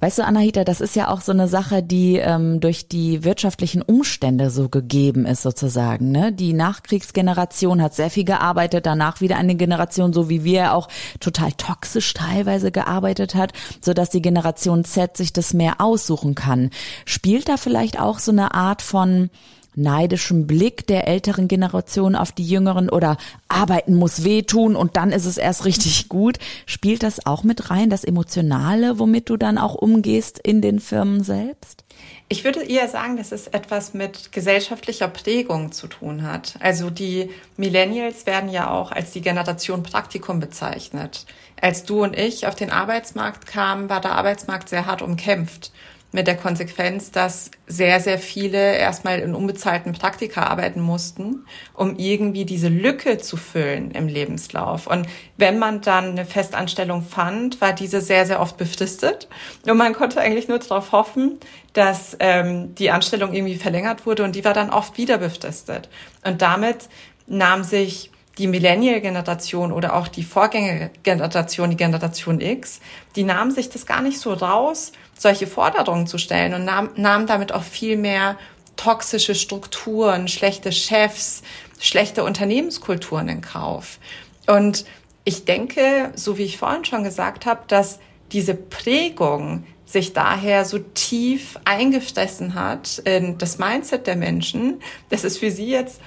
Weißt 0.00 0.18
du, 0.18 0.24
Anahita, 0.24 0.64
das 0.64 0.80
ist 0.80 0.96
ja 0.96 1.08
auch 1.08 1.20
so 1.20 1.32
eine 1.32 1.46
Sache, 1.46 1.82
die 1.82 2.16
ähm, 2.16 2.60
durch 2.60 2.88
die 2.88 3.22
wirtschaftlichen 3.22 3.82
Umstände 3.82 4.48
so 4.48 4.70
gegeben 4.70 5.26
ist, 5.26 5.42
sozusagen. 5.42 6.10
Ne? 6.10 6.32
Die 6.32 6.54
Nachkriegsgeneration 6.54 7.82
hat 7.82 7.94
sehr 7.94 8.08
viel 8.08 8.24
gearbeitet, 8.24 8.86
danach 8.86 9.20
wieder 9.20 9.36
eine 9.36 9.56
Generation, 9.56 10.14
so 10.14 10.30
wie 10.30 10.42
wir 10.42 10.72
auch 10.72 10.88
total 11.20 11.52
toxisch 11.52 12.14
teilweise 12.14 12.72
gearbeitet 12.72 13.34
hat, 13.34 13.52
so 13.82 13.92
dass 13.92 14.08
die 14.08 14.22
Generation 14.22 14.84
Z 14.84 15.18
sich 15.18 15.34
das 15.34 15.52
mehr 15.52 15.82
aussuchen 15.82 16.34
kann. 16.34 16.70
Spielt 17.04 17.50
da 17.50 17.58
vielleicht 17.58 18.00
auch 18.00 18.20
so 18.20 18.32
eine 18.32 18.54
Art 18.54 18.80
von 18.80 19.28
neidischem 19.74 20.46
Blick 20.46 20.86
der 20.86 21.06
älteren 21.06 21.48
Generation 21.48 22.14
auf 22.14 22.32
die 22.32 22.44
jüngeren 22.44 22.88
oder 22.88 23.16
arbeiten 23.48 23.94
muss 23.94 24.24
wehtun 24.24 24.76
und 24.76 24.96
dann 24.96 25.12
ist 25.12 25.26
es 25.26 25.36
erst 25.36 25.64
richtig 25.64 26.08
gut. 26.08 26.38
Spielt 26.66 27.02
das 27.02 27.26
auch 27.26 27.44
mit 27.44 27.70
rein, 27.70 27.90
das 27.90 28.04
Emotionale, 28.04 28.98
womit 28.98 29.28
du 29.28 29.36
dann 29.36 29.58
auch 29.58 29.74
umgehst 29.74 30.38
in 30.38 30.60
den 30.60 30.80
Firmen 30.80 31.22
selbst? 31.22 31.84
Ich 32.28 32.44
würde 32.44 32.62
eher 32.62 32.88
sagen, 32.88 33.16
dass 33.16 33.32
es 33.32 33.48
etwas 33.48 33.92
mit 33.92 34.32
gesellschaftlicher 34.32 35.08
Prägung 35.08 35.72
zu 35.72 35.88
tun 35.88 36.22
hat. 36.22 36.54
Also 36.60 36.88
die 36.88 37.30
Millennials 37.56 38.24
werden 38.26 38.50
ja 38.50 38.70
auch 38.70 38.92
als 38.92 39.10
die 39.10 39.20
Generation 39.20 39.82
Praktikum 39.82 40.38
bezeichnet. 40.38 41.26
Als 41.60 41.84
du 41.84 42.02
und 42.02 42.16
ich 42.16 42.46
auf 42.46 42.54
den 42.54 42.70
Arbeitsmarkt 42.70 43.46
kamen, 43.46 43.90
war 43.90 44.00
der 44.00 44.12
Arbeitsmarkt 44.12 44.68
sehr 44.68 44.86
hart 44.86 45.02
umkämpft 45.02 45.72
mit 46.12 46.26
der 46.26 46.36
Konsequenz, 46.36 47.12
dass 47.12 47.50
sehr, 47.66 48.00
sehr 48.00 48.18
viele 48.18 48.76
erstmal 48.76 49.20
in 49.20 49.34
unbezahlten 49.34 49.92
Praktika 49.92 50.42
arbeiten 50.44 50.80
mussten, 50.80 51.44
um 51.74 51.96
irgendwie 51.96 52.44
diese 52.44 52.68
Lücke 52.68 53.18
zu 53.18 53.36
füllen 53.36 53.92
im 53.92 54.08
Lebenslauf. 54.08 54.86
Und 54.86 55.06
wenn 55.36 55.58
man 55.58 55.80
dann 55.80 56.10
eine 56.10 56.24
Festanstellung 56.24 57.02
fand, 57.02 57.60
war 57.60 57.72
diese 57.72 58.00
sehr, 58.00 58.26
sehr 58.26 58.40
oft 58.40 58.56
befristet. 58.56 59.28
Und 59.66 59.76
man 59.76 59.92
konnte 59.92 60.20
eigentlich 60.20 60.48
nur 60.48 60.58
darauf 60.58 60.92
hoffen, 60.92 61.38
dass 61.74 62.16
ähm, 62.18 62.74
die 62.74 62.90
Anstellung 62.90 63.32
irgendwie 63.32 63.56
verlängert 63.56 64.04
wurde 64.06 64.24
und 64.24 64.34
die 64.34 64.44
war 64.44 64.54
dann 64.54 64.70
oft 64.70 64.98
wieder 64.98 65.18
befristet. 65.18 65.88
Und 66.24 66.42
damit 66.42 66.88
nahm 67.28 67.62
sich 67.62 68.10
die 68.38 68.46
Millennial-Generation 68.46 69.70
oder 69.70 69.94
auch 69.94 70.08
die 70.08 70.22
Vorgängergeneration, 70.22 71.70
die 71.70 71.76
Generation 71.76 72.40
X, 72.40 72.80
die 73.14 73.22
nahmen 73.22 73.50
sich 73.50 73.68
das 73.68 73.86
gar 73.86 74.00
nicht 74.00 74.18
so 74.18 74.32
raus, 74.32 74.92
solche 75.20 75.46
Forderungen 75.46 76.06
zu 76.06 76.16
stellen 76.16 76.54
und 76.54 76.64
nahm, 76.64 76.88
nahmen 76.96 77.26
damit 77.26 77.52
auch 77.52 77.62
viel 77.62 77.98
mehr 77.98 78.38
toxische 78.76 79.34
Strukturen, 79.34 80.28
schlechte 80.28 80.72
Chefs, 80.72 81.42
schlechte 81.78 82.24
Unternehmenskulturen 82.24 83.28
in 83.28 83.42
Kauf. 83.42 83.98
Und 84.46 84.86
ich 85.24 85.44
denke, 85.44 86.10
so 86.14 86.38
wie 86.38 86.44
ich 86.44 86.56
vorhin 86.56 86.86
schon 86.86 87.04
gesagt 87.04 87.44
habe, 87.44 87.60
dass 87.68 87.98
diese 88.32 88.54
Prägung 88.54 89.66
sich 89.84 90.14
daher 90.14 90.64
so 90.64 90.78
tief 90.78 91.58
eingefressen 91.66 92.54
hat 92.54 93.02
in 93.04 93.36
das 93.36 93.58
Mindset 93.58 94.06
der 94.06 94.16
Menschen, 94.16 94.80
dass 95.10 95.24
es 95.24 95.36
für 95.36 95.50
sie 95.50 95.68
jetzt 95.68 96.00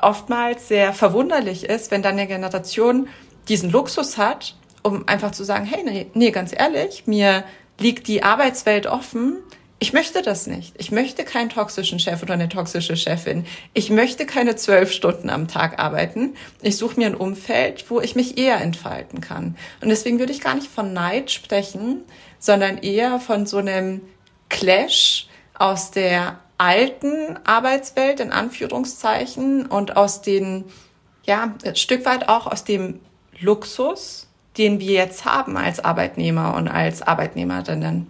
oftmals 0.00 0.68
sehr 0.68 0.92
verwunderlich 0.92 1.64
ist, 1.64 1.90
wenn 1.90 2.02
dann 2.02 2.12
eine 2.12 2.28
Generation 2.28 3.08
diesen 3.48 3.72
Luxus 3.72 4.18
hat, 4.18 4.54
um 4.84 5.08
einfach 5.08 5.32
zu 5.32 5.42
sagen, 5.42 5.64
hey, 5.64 5.82
nee, 5.84 6.06
nee, 6.14 6.30
ganz 6.30 6.52
ehrlich, 6.56 7.08
mir 7.08 7.42
liegt 7.78 8.08
die 8.08 8.22
Arbeitswelt 8.22 8.86
offen. 8.86 9.38
Ich 9.78 9.92
möchte 9.92 10.22
das 10.22 10.46
nicht. 10.46 10.74
Ich 10.78 10.92
möchte 10.92 11.24
keinen 11.24 11.48
toxischen 11.48 11.98
Chef 11.98 12.22
oder 12.22 12.34
eine 12.34 12.48
toxische 12.48 12.96
Chefin. 12.96 13.44
Ich 13.74 13.90
möchte 13.90 14.26
keine 14.26 14.54
zwölf 14.54 14.92
Stunden 14.92 15.28
am 15.28 15.48
Tag 15.48 15.80
arbeiten. 15.80 16.34
Ich 16.60 16.76
suche 16.76 17.00
mir 17.00 17.06
ein 17.06 17.16
Umfeld, 17.16 17.90
wo 17.90 18.00
ich 18.00 18.14
mich 18.14 18.38
eher 18.38 18.60
entfalten 18.60 19.20
kann. 19.20 19.56
Und 19.80 19.88
deswegen 19.88 20.20
würde 20.20 20.32
ich 20.32 20.40
gar 20.40 20.54
nicht 20.54 20.70
von 20.70 20.92
Neid 20.92 21.32
sprechen, 21.32 22.02
sondern 22.38 22.78
eher 22.78 23.18
von 23.18 23.46
so 23.46 23.58
einem 23.58 24.02
Clash 24.48 25.26
aus 25.54 25.90
der 25.90 26.38
alten 26.58 27.38
Arbeitswelt 27.42 28.20
in 28.20 28.30
Anführungszeichen 28.30 29.66
und 29.66 29.96
aus 29.96 30.22
den, 30.22 30.64
ja, 31.24 31.54
ein 31.64 31.74
Stück 31.74 32.04
weit 32.04 32.28
auch 32.28 32.46
aus 32.46 32.62
dem 32.62 33.00
Luxus, 33.40 34.28
den 34.58 34.80
wir 34.80 34.92
jetzt 34.92 35.24
haben 35.24 35.56
als 35.56 35.80
Arbeitnehmer 35.80 36.54
und 36.54 36.68
als 36.68 37.02
Arbeitnehmerinnen. 37.02 38.06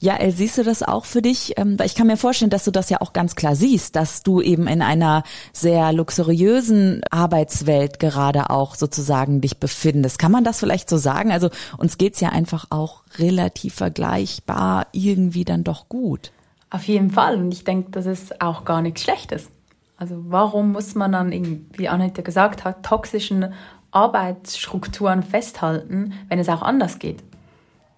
Ja, 0.00 0.16
El, 0.16 0.32
siehst 0.32 0.58
du 0.58 0.64
das 0.64 0.82
auch 0.82 1.04
für 1.04 1.22
dich? 1.22 1.54
Ähm, 1.56 1.78
weil 1.78 1.86
ich 1.86 1.94
kann 1.94 2.06
mir 2.06 2.16
vorstellen, 2.16 2.50
dass 2.50 2.64
du 2.64 2.70
das 2.70 2.90
ja 2.90 3.00
auch 3.00 3.12
ganz 3.12 3.36
klar 3.36 3.56
siehst, 3.56 3.96
dass 3.96 4.22
du 4.22 4.40
eben 4.40 4.66
in 4.66 4.82
einer 4.82 5.22
sehr 5.52 5.92
luxuriösen 5.92 7.02
Arbeitswelt 7.10 7.98
gerade 7.98 8.50
auch 8.50 8.74
sozusagen 8.74 9.40
dich 9.40 9.58
befindest. 9.58 10.18
Kann 10.18 10.32
man 10.32 10.44
das 10.44 10.60
vielleicht 10.60 10.90
so 10.90 10.96
sagen? 10.96 11.32
Also 11.32 11.50
uns 11.78 11.98
geht's 11.98 12.20
ja 12.20 12.30
einfach 12.30 12.66
auch 12.70 13.02
relativ 13.18 13.74
vergleichbar 13.74 14.86
irgendwie 14.92 15.44
dann 15.44 15.64
doch 15.64 15.88
gut. 15.88 16.32
Auf 16.70 16.84
jeden 16.84 17.10
Fall. 17.10 17.36
Und 17.36 17.52
ich 17.52 17.64
denke, 17.64 17.90
das 17.90 18.06
ist 18.06 18.40
auch 18.40 18.64
gar 18.64 18.82
nichts 18.82 19.02
Schlechtes. 19.02 19.48
Also 19.96 20.16
warum 20.28 20.72
muss 20.72 20.94
man 20.94 21.12
dann, 21.12 21.66
wie 21.76 21.88
Annette 21.88 22.22
gesagt 22.22 22.64
hat, 22.64 22.82
toxischen 22.82 23.52
Arbeitsstrukturen 23.92 25.22
festhalten, 25.22 26.14
wenn 26.28 26.38
es 26.38 26.48
auch 26.48 26.62
anders 26.62 26.98
geht? 26.98 27.22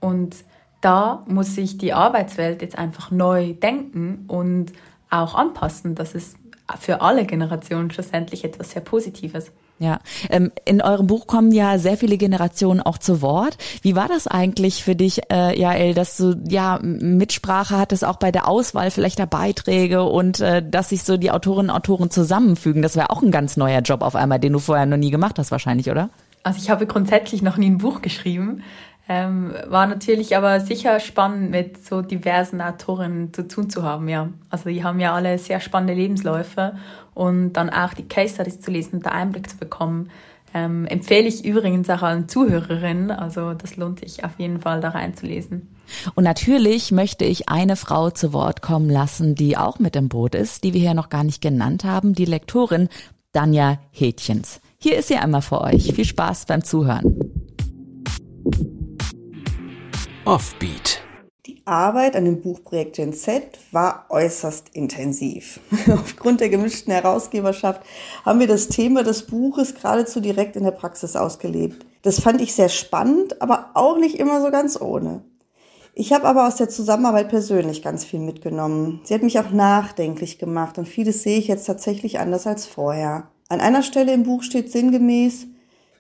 Und 0.01 0.37
da 0.81 1.25
muss 1.27 1.55
sich 1.55 1.79
die 1.79 1.95
Arbeitswelt 1.95 2.61
jetzt 2.61 2.77
einfach 2.77 3.11
neu 3.11 3.55
denken 3.55 4.27
und 4.29 4.73
auch 5.09 5.35
anpassen, 5.35 5.95
dass 5.95 6.15
es 6.15 6.35
für 6.79 7.01
alle 7.01 7.25
Generationen 7.25 7.91
schlussendlich 7.91 8.45
etwas 8.45 8.73
sehr 8.73 8.83
Positives. 8.83 9.51
Ja, 9.81 9.99
ähm, 10.31 10.53
in 10.65 10.81
eurem 10.81 11.09
Buch 11.09 11.27
kommen 11.27 11.51
ja 11.51 11.79
sehr 11.79 11.97
viele 11.97 12.17
Generationen 12.17 12.81
auch 12.81 12.97
zu 12.97 13.23
Wort. 13.23 13.59
Wie 13.83 13.97
war 13.97 14.07
das 14.07 14.29
eigentlich 14.29 14.85
für 14.85 14.95
dich, 14.95 15.23
äh, 15.33 15.59
Jael, 15.59 15.95
dass 15.95 16.17
du 16.17 16.41
ja 16.49 16.79
Mitsprache 16.81 17.77
hattest 17.77 18.05
auch 18.05 18.17
bei 18.17 18.31
der 18.31 18.47
Auswahl 18.47 18.93
vielleicht 18.93 19.19
der 19.19 19.27
Beiträge 19.27 20.05
und 20.05 20.39
äh, 20.39 20.63
dass 20.67 20.91
sich 20.91 21.03
so 21.03 21.17
die 21.17 21.33
Autorinnen 21.33 21.71
und 21.71 21.77
Autoren 21.77 22.11
zusammenfügen? 22.11 22.83
Das 22.83 22.95
wäre 22.95 23.11
auch 23.11 23.21
ein 23.21 23.33
ganz 23.33 23.57
neuer 23.57 23.81
Job 23.81 24.03
auf 24.03 24.15
einmal, 24.15 24.39
den 24.39 24.53
du 24.53 24.61
vorher 24.61 24.87
noch 24.87 24.97
nie 24.97 25.11
gemacht 25.11 25.41
hast 25.41 25.51
wahrscheinlich, 25.51 25.91
oder? 25.91 26.09
Also 26.45 26.61
ich 26.63 26.71
habe 26.71 26.87
grundsätzlich 26.87 27.43
noch 27.43 27.57
nie 27.57 27.71
ein 27.71 27.79
Buch 27.79 28.01
geschrieben. 28.01 28.63
Ähm, 29.07 29.53
war 29.67 29.87
natürlich 29.87 30.35
aber 30.37 30.61
sicher 30.61 30.99
spannend, 30.99 31.51
mit 31.51 31.85
so 31.85 32.01
diversen 32.01 32.63
Autorinnen 32.63 33.35
zu 33.35 33.47
tun 33.47 33.69
zu 33.69 33.83
haben, 33.83 34.09
ja. 34.09 34.31
Also 34.49 34.71
die 34.71 34.83
haben 34.83 34.99
ja 34.99 35.15
alle 35.15 35.39
sehr 35.39 35.61
spannende 35.61 35.93
Lebensläufe 35.93 36.77
und 37.13 37.53
dann 37.53 37.69
auch 37.69 37.93
die 37.93 38.09
Case 38.09 38.35
Studies 38.35 38.61
zu 38.61 38.71
lesen 38.71 38.95
und 38.97 39.07
den 39.07 39.13
Einblick 39.13 39.51
zu 39.51 39.59
bekommen. 39.59 40.11
Ähm, 40.55 40.87
empfehle 40.87 41.27
ich 41.27 41.45
übrigens 41.45 41.91
auch 41.91 42.03
allen 42.03 42.29
Zuhörerinnen, 42.29 43.11
also 43.11 43.55
das 43.55 43.77
lohnt 43.77 44.01
sich 44.01 44.25
auf 44.25 44.39
jeden 44.39 44.61
Fall 44.61 44.81
da 44.81 44.91
reinzulesen. 44.91 45.69
Und 46.15 46.25
natürlich 46.25 46.93
möchte 46.93 47.25
ich 47.25 47.49
eine 47.49 47.77
Frau 47.77 48.11
zu 48.11 48.33
Wort 48.33 48.63
kommen 48.63 48.89
lassen, 48.89 49.35
die 49.35 49.57
auch 49.59 49.79
mit 49.81 49.97
im 49.97 50.09
Boot 50.09 50.35
ist, 50.35 50.65
die 50.65 50.73
wir 50.73 50.81
hier 50.81 50.95
noch 50.95 51.11
gar 51.11 51.25
nicht 51.25 51.43
genannt 51.43 51.85
haben, 51.85 52.15
die 52.15 52.25
Lektorin 52.25 52.89
Danja 53.33 53.79
Hätchens. 53.91 54.61
Hier 54.79 54.97
ist 54.97 55.09
sie 55.09 55.17
einmal 55.17 55.43
für 55.43 55.61
euch. 55.61 55.93
Viel 55.93 56.05
Spaß 56.05 56.47
beim 56.47 56.63
Zuhören. 56.63 57.24
Offbeat. 60.27 61.03
Die 61.45 61.61
Arbeit 61.67 62.17
an 62.17 62.25
dem 62.25 62.41
Buchprojekt 62.41 62.97
Gen 62.97 63.13
Z 63.13 63.59
war 63.73 64.07
äußerst 64.09 64.71
intensiv. 64.73 65.61
Aufgrund 65.93 66.41
der 66.41 66.49
gemischten 66.49 66.95
Herausgeberschaft 66.95 67.83
haben 68.25 68.41
wir 68.41 68.47
das 68.47 68.69
Thema 68.69 69.03
des 69.03 69.27
Buches 69.27 69.75
geradezu 69.75 70.21
direkt 70.21 70.57
in 70.57 70.65
der 70.65 70.71
Praxis 70.71 71.15
ausgelebt. 71.15 71.85
Das 72.01 72.21
fand 72.21 72.41
ich 72.41 72.55
sehr 72.55 72.71
spannend, 72.71 73.43
aber 73.43 73.73
auch 73.75 73.99
nicht 73.99 74.19
immer 74.19 74.41
so 74.41 74.51
ganz 74.51 74.81
ohne. 74.81 75.23
Ich 75.93 76.15
habe 76.15 76.25
aber 76.25 76.47
aus 76.47 76.57
der 76.57 76.71
Zusammenarbeit 76.71 77.29
persönlich 77.29 77.83
ganz 77.83 78.07
viel 78.07 78.21
mitgenommen. 78.21 79.03
Sie 79.05 79.13
hat 79.13 79.23
mich 79.23 79.39
auch 79.39 79.51
nachdenklich 79.51 80.39
gemacht 80.39 80.79
und 80.79 80.89
vieles 80.89 81.23
sehe 81.23 81.39
ich 81.39 81.49
jetzt 81.49 81.67
tatsächlich 81.67 82.19
anders 82.19 82.47
als 82.47 82.65
vorher. 82.65 83.29
An 83.51 83.61
einer 83.61 83.83
Stelle 83.83 84.15
im 84.15 84.23
Buch 84.23 84.43
steht 84.43 84.73
sinngemäß, 84.73 85.49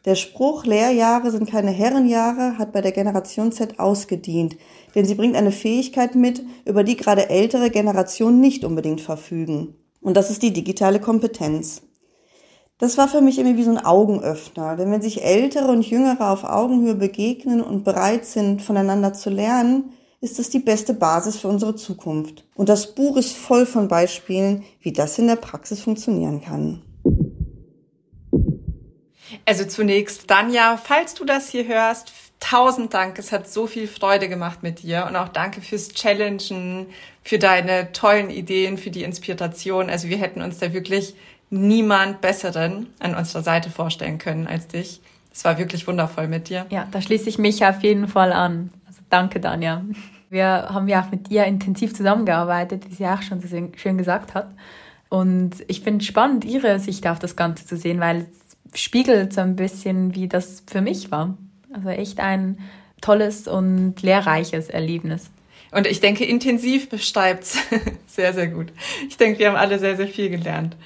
der 0.04 0.16
Spruch 0.16 0.66
Lehrjahre 0.66 1.30
sind 1.30 1.50
keine 1.50 1.70
Herrenjahre 1.70 2.58
hat 2.58 2.72
bei 2.72 2.82
der 2.82 2.92
Generation 2.92 3.52
Z 3.52 3.78
ausgedient, 3.78 4.56
denn 4.94 5.06
sie 5.06 5.14
bringt 5.14 5.34
eine 5.34 5.52
Fähigkeit 5.52 6.14
mit, 6.14 6.42
über 6.66 6.84
die 6.84 6.96
gerade 6.96 7.30
ältere 7.30 7.70
Generationen 7.70 8.40
nicht 8.40 8.64
unbedingt 8.64 9.00
verfügen. 9.00 9.76
Und 10.02 10.16
das 10.16 10.30
ist 10.30 10.42
die 10.42 10.52
digitale 10.52 11.00
Kompetenz. 11.00 11.80
Das 12.76 12.98
war 12.98 13.08
für 13.08 13.22
mich 13.22 13.38
irgendwie 13.38 13.56
wie 13.56 13.64
so 13.64 13.70
ein 13.70 13.84
Augenöffner, 13.84 14.76
denn 14.76 14.90
wenn 14.90 15.00
sich 15.00 15.24
Ältere 15.24 15.68
und 15.68 15.88
Jüngere 15.88 16.30
auf 16.30 16.44
Augenhöhe 16.44 16.96
begegnen 16.96 17.62
und 17.62 17.84
bereit 17.84 18.26
sind, 18.26 18.60
voneinander 18.60 19.14
zu 19.14 19.30
lernen, 19.30 19.94
ist 20.20 20.38
es 20.38 20.50
die 20.50 20.58
beste 20.58 20.92
Basis 20.92 21.38
für 21.38 21.48
unsere 21.48 21.76
Zukunft. 21.76 22.44
Und 22.54 22.68
das 22.68 22.94
Buch 22.94 23.16
ist 23.16 23.36
voll 23.36 23.64
von 23.64 23.88
Beispielen, 23.88 24.64
wie 24.80 24.92
das 24.92 25.18
in 25.18 25.28
der 25.28 25.36
Praxis 25.36 25.80
funktionieren 25.80 26.42
kann. 26.42 26.82
Also 29.44 29.64
zunächst, 29.64 30.30
Danja, 30.30 30.76
falls 30.76 31.14
du 31.14 31.24
das 31.24 31.48
hier 31.48 31.66
hörst, 31.66 32.12
tausend 32.40 32.92
Dank. 32.92 33.18
Es 33.18 33.32
hat 33.32 33.48
so 33.48 33.66
viel 33.66 33.88
Freude 33.88 34.28
gemacht 34.28 34.62
mit 34.62 34.82
dir 34.82 35.06
und 35.08 35.16
auch 35.16 35.28
danke 35.28 35.60
fürs 35.60 35.90
Challengen, 35.90 36.86
für 37.22 37.38
deine 37.38 37.92
tollen 37.92 38.30
Ideen, 38.30 38.76
für 38.76 38.90
die 38.90 39.02
Inspiration. 39.02 39.88
Also 39.88 40.08
wir 40.08 40.18
hätten 40.18 40.42
uns 40.42 40.58
da 40.58 40.72
wirklich 40.72 41.14
niemand 41.50 42.20
Besseren 42.20 42.88
an 42.98 43.14
unserer 43.14 43.42
Seite 43.42 43.70
vorstellen 43.70 44.18
können 44.18 44.46
als 44.46 44.66
dich. 44.66 45.00
Es 45.32 45.44
war 45.44 45.58
wirklich 45.58 45.86
wundervoll 45.86 46.28
mit 46.28 46.48
dir. 46.48 46.66
Ja, 46.70 46.86
da 46.90 47.00
schließe 47.00 47.28
ich 47.28 47.38
mich 47.38 47.64
auf 47.64 47.82
jeden 47.82 48.08
Fall 48.08 48.32
an. 48.32 48.70
Also 48.86 49.00
danke, 49.10 49.40
Danja. 49.40 49.82
Wir 50.30 50.68
haben 50.70 50.88
ja 50.88 51.02
auch 51.02 51.10
mit 51.10 51.30
dir 51.30 51.44
intensiv 51.44 51.94
zusammengearbeitet, 51.94 52.84
wie 52.88 52.94
sie 52.94 53.06
auch 53.06 53.22
schon 53.22 53.40
so 53.40 53.48
schön 53.76 53.98
gesagt 53.98 54.34
hat. 54.34 54.48
Und 55.08 55.52
ich 55.68 55.80
finde 55.80 56.04
spannend, 56.04 56.44
ihre 56.44 56.78
Sicht 56.80 57.06
auf 57.06 57.20
das 57.20 57.36
Ganze 57.36 57.64
zu 57.64 57.76
sehen, 57.76 58.00
weil 58.00 58.26
spiegelt 58.74 59.32
so 59.32 59.40
ein 59.40 59.56
bisschen, 59.56 60.14
wie 60.14 60.28
das 60.28 60.62
für 60.66 60.80
mich 60.80 61.10
war. 61.10 61.36
Also 61.72 61.88
echt 61.88 62.20
ein 62.20 62.58
tolles 63.00 63.48
und 63.48 64.00
lehrreiches 64.02 64.68
Erlebnis. 64.68 65.30
Und 65.72 65.88
ich 65.88 66.00
denke, 66.00 66.24
intensiv 66.24 66.88
beschreibt's 66.88 67.58
sehr, 68.06 68.32
sehr 68.32 68.46
gut. 68.46 68.68
Ich 69.08 69.16
denke, 69.16 69.40
wir 69.40 69.48
haben 69.48 69.56
alle 69.56 69.80
sehr, 69.80 69.96
sehr 69.96 70.06
viel 70.06 70.30
gelernt. 70.30 70.76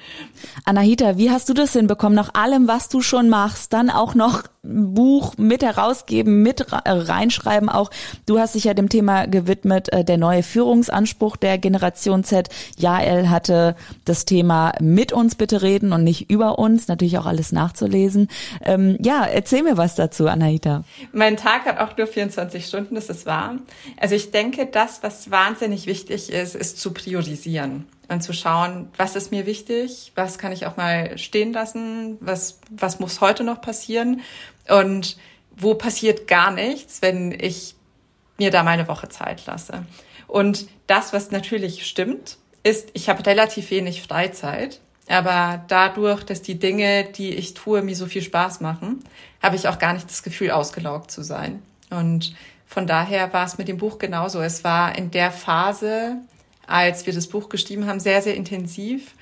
Anahita, 0.65 1.17
wie 1.17 1.31
hast 1.31 1.49
du 1.49 1.55
das 1.55 1.73
hinbekommen, 1.73 2.17
nach 2.17 2.35
allem, 2.35 2.69
was 2.69 2.89
du 2.89 3.01
schon 3.01 3.29
machst, 3.29 3.73
dann 3.73 3.91
auch 3.91 4.15
noch 4.15 4.45
Buch 4.63 5.35
mit 5.39 5.63
herausgeben, 5.63 6.43
mit 6.43 6.61
äh, 6.61 6.91
reinschreiben 6.91 7.69
auch. 7.69 7.91
Du 8.27 8.39
hast 8.39 8.55
dich 8.55 8.65
ja 8.65 8.75
dem 8.75 8.89
Thema 8.89 9.27
gewidmet, 9.27 9.93
äh, 9.93 10.05
der 10.05 10.19
neue 10.19 10.43
Führungsanspruch 10.43 11.37
der 11.37 11.59
Generation 11.59 12.25
Z. 12.25 12.49
Jael 12.77 13.31
hatte 13.31 13.77
das 14.05 14.25
Thema 14.25 14.73
mit 14.81 15.13
uns 15.13 15.37
bitte 15.37 15.63
reden 15.63 15.93
und 15.93 16.05
nicht 16.05 16.31
über 16.31 16.59
uns, 16.59 16.89
natürlich 16.89 17.19
auch 17.19 17.27
alles 17.27 17.53
nachzulesen. 17.53 18.29
Ähm, 18.63 18.99
ja, 19.01 19.25
erzähl 19.25 19.63
mir 19.63 19.77
was 19.77 19.95
dazu, 19.95 20.27
Anahita. 20.27 20.85
Mein 21.13 21.37
Tag 21.37 21.65
hat 21.65 21.79
auch 21.79 21.97
nur 21.97 22.07
24 22.07 22.67
Stunden, 22.67 22.95
das 22.95 23.09
ist 23.09 23.27
wahr. 23.27 23.57
Also 23.99 24.15
ich 24.15 24.31
denke, 24.31 24.67
das, 24.67 25.03
was 25.03 25.31
wahnsinnig 25.31 25.87
wichtig 25.87 26.31
ist, 26.31 26.55
ist 26.55 26.79
zu 26.79 26.93
priorisieren 26.93 27.87
und 28.09 28.23
zu 28.23 28.33
schauen, 28.33 28.91
was 28.97 29.17
ist 29.17 29.31
mir 29.31 29.47
wichtig, 29.47 30.13
was 30.15 30.39
kann 30.39 30.53
ich 30.53 30.67
auch 30.67 30.77
mal 30.77 31.17
stehen 31.19 31.53
lassen, 31.53 32.17
was, 32.21 32.61
was 32.71 33.01
muss 33.01 33.21
heute 33.21 33.45
noch 33.45 33.61
passieren 33.61 34.23
und 34.69 35.17
wo 35.57 35.75
passiert 35.75 36.27
gar 36.27 36.51
nichts, 36.51 37.03
wenn 37.03 37.33
ich 37.33 37.75
mir 38.39 38.51
da 38.51 38.63
meine 38.63 38.89
Woche 38.89 39.09
Zeit 39.09 39.45
lasse. 39.47 39.85
Und 40.27 40.69
das, 40.87 41.13
was 41.13 41.31
natürlich 41.31 41.87
stimmt, 41.87 42.39
ist, 42.63 42.91
ich 42.93 43.09
habe 43.09 43.25
relativ 43.27 43.71
wenig 43.71 44.03
Freizeit, 44.03 44.81
aber 45.09 45.65
dadurch, 45.69 46.23
dass 46.23 46.43
die 46.43 46.59
Dinge, 46.59 47.05
die 47.05 47.35
ich 47.35 47.55
tue, 47.55 47.83
mir 47.83 47.97
so 47.97 48.07
viel 48.07 48.23
Spaß 48.23 48.61
machen, 48.61 49.03
habe 49.43 49.57
ich 49.57 49.69
auch 49.69 49.79
gar 49.79 49.95
nicht 49.95 50.09
das 50.09 50.23
Gefühl, 50.23 50.51
ausgelaugt 50.51 51.11
zu 51.11 51.23
sein. 51.23 51.63
Und 51.91 52.35
von 52.67 52.87
daher 52.87 53.33
war 53.33 53.47
es 53.47 53.57
mit 53.57 53.69
dem 53.69 53.79
Buch 53.79 53.99
genauso. 53.99 54.41
Es 54.43 54.65
war 54.65 54.97
in 54.97 55.11
der 55.11 55.31
Phase, 55.31 56.19
als 56.69 57.07
wir 57.07 57.13
das 57.13 57.27
Buch 57.27 57.49
geschrieben 57.49 57.87
haben, 57.87 57.99
sehr, 57.99 58.23
sehr 58.23 58.37
intensiv, 58.37 59.15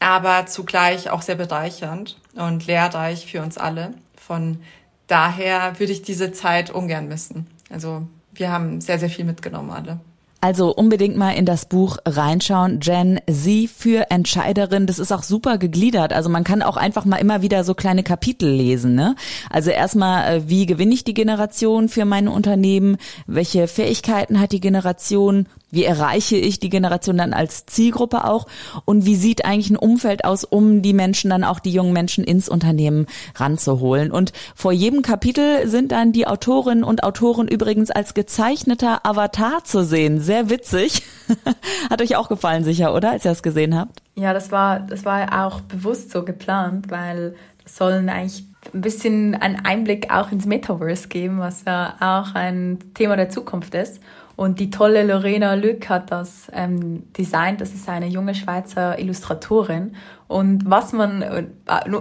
aber 0.00 0.46
zugleich 0.46 1.10
auch 1.10 1.22
sehr 1.22 1.36
bereichernd 1.36 2.18
und 2.34 2.66
lehrreich 2.66 3.26
für 3.26 3.42
uns 3.42 3.58
alle. 3.58 3.94
Von 4.16 4.58
daher 5.06 5.78
würde 5.78 5.92
ich 5.92 6.02
diese 6.02 6.32
Zeit 6.32 6.70
ungern 6.70 7.06
missen. 7.08 7.46
Also 7.70 8.06
wir 8.32 8.50
haben 8.50 8.80
sehr, 8.80 8.98
sehr 8.98 9.10
viel 9.10 9.24
mitgenommen 9.24 9.70
alle. 9.70 10.00
Also 10.40 10.72
unbedingt 10.72 11.16
mal 11.16 11.32
in 11.32 11.46
das 11.46 11.64
Buch 11.64 11.96
reinschauen. 12.06 12.80
Jen, 12.80 13.20
Sie 13.26 13.66
für 13.66 14.10
Entscheiderin. 14.10 14.86
Das 14.86 14.98
ist 14.98 15.10
auch 15.10 15.22
super 15.22 15.58
gegliedert. 15.58 16.12
Also 16.12 16.28
man 16.28 16.44
kann 16.44 16.62
auch 16.62 16.76
einfach 16.76 17.04
mal 17.04 17.16
immer 17.16 17.42
wieder 17.42 17.64
so 17.64 17.74
kleine 17.74 18.02
Kapitel 18.02 18.48
lesen. 18.48 18.94
Ne? 18.94 19.16
Also 19.50 19.70
erstmal, 19.70 20.36
äh, 20.36 20.48
wie 20.48 20.66
gewinne 20.66 20.94
ich 20.94 21.04
die 21.04 21.14
Generation 21.14 21.88
für 21.88 22.04
mein 22.04 22.28
Unternehmen? 22.28 22.98
Welche 23.26 23.66
Fähigkeiten 23.66 24.38
hat 24.38 24.52
die 24.52 24.60
Generation? 24.60 25.46
Wie 25.76 25.84
erreiche 25.84 26.36
ich 26.36 26.58
die 26.58 26.70
Generation 26.70 27.18
dann 27.18 27.34
als 27.34 27.66
Zielgruppe 27.66 28.24
auch? 28.24 28.46
Und 28.86 29.04
wie 29.04 29.14
sieht 29.14 29.44
eigentlich 29.44 29.68
ein 29.68 29.76
Umfeld 29.76 30.24
aus, 30.24 30.42
um 30.42 30.80
die 30.80 30.94
Menschen 30.94 31.28
dann 31.28 31.44
auch 31.44 31.60
die 31.60 31.70
jungen 31.70 31.92
Menschen 31.92 32.24
ins 32.24 32.48
Unternehmen 32.48 33.04
ranzuholen? 33.34 34.10
Und 34.10 34.32
vor 34.54 34.72
jedem 34.72 35.02
Kapitel 35.02 35.68
sind 35.68 35.92
dann 35.92 36.12
die 36.12 36.26
Autorinnen 36.26 36.82
und 36.82 37.04
Autoren 37.04 37.46
übrigens 37.46 37.90
als 37.90 38.14
gezeichneter 38.14 39.04
Avatar 39.04 39.64
zu 39.64 39.84
sehen. 39.84 40.18
Sehr 40.18 40.48
witzig. 40.48 41.02
Hat 41.90 42.00
euch 42.00 42.16
auch 42.16 42.30
gefallen 42.30 42.64
sicher, 42.64 42.94
oder? 42.94 43.10
Als 43.10 43.26
ihr 43.26 43.32
das 43.32 43.42
gesehen 43.42 43.78
habt? 43.78 44.00
Ja, 44.14 44.32
das 44.32 44.50
war, 44.50 44.80
das 44.80 45.04
war 45.04 45.46
auch 45.46 45.60
bewusst 45.60 46.10
so 46.10 46.24
geplant, 46.24 46.90
weil 46.90 47.34
das 47.64 47.76
sollen 47.76 48.08
eigentlich 48.08 48.46
ein 48.72 48.80
bisschen 48.80 49.34
einen 49.34 49.62
Einblick 49.66 50.10
auch 50.10 50.32
ins 50.32 50.46
Metaverse 50.46 51.08
geben, 51.08 51.38
was 51.38 51.64
ja 51.66 51.96
auch 52.00 52.34
ein 52.34 52.78
Thema 52.94 53.16
der 53.16 53.28
Zukunft 53.28 53.74
ist. 53.74 54.00
Und 54.36 54.60
die 54.60 54.68
tolle 54.68 55.02
Lorena 55.02 55.54
Lück 55.54 55.88
hat 55.88 56.12
das 56.12 56.50
ähm, 56.52 57.10
designt. 57.14 57.62
Das 57.62 57.72
ist 57.72 57.88
eine 57.88 58.06
junge 58.06 58.34
Schweizer 58.34 58.98
Illustratorin. 58.98 59.96
Und 60.28 60.68
was 60.68 60.92
man 60.92 61.22
äh, 61.22 61.44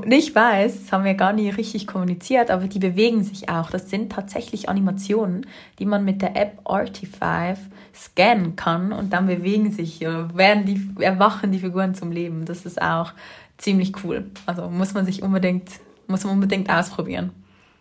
nicht 0.06 0.36
weiß, 0.36 0.82
das 0.82 0.92
haben 0.92 1.06
wir 1.06 1.14
gar 1.14 1.32
nie 1.32 1.50
richtig 1.50 1.88
kommuniziert, 1.88 2.52
aber 2.52 2.68
die 2.68 2.80
bewegen 2.80 3.24
sich 3.24 3.48
auch. 3.48 3.72
Das 3.72 3.90
sind 3.90 4.12
tatsächlich 4.12 4.68
Animationen, 4.68 5.46
die 5.80 5.86
man 5.86 6.04
mit 6.04 6.22
der 6.22 6.36
App 6.36 6.60
Artify 6.66 7.54
scannen 7.94 8.58
kann 8.58 8.92
und 8.92 9.14
dann 9.14 9.28
bewegen 9.28 9.72
sich, 9.72 10.02
äh, 10.02 10.36
werden 10.36 10.66
die, 10.66 11.02
erwachen 11.02 11.54
die 11.54 11.60
Figuren 11.60 11.96
zum 11.96 12.12
Leben. 12.12 12.44
Das 12.44 12.66
ist 12.66 12.82
auch 12.82 13.14
ziemlich 13.58 14.04
cool. 14.04 14.26
Also 14.46 14.70
muss 14.70 14.94
man 14.94 15.06
sich 15.06 15.24
unbedingt, 15.24 15.70
muss 16.08 16.26
man 16.26 16.34
unbedingt 16.34 16.70
ausprobieren. 16.70 17.32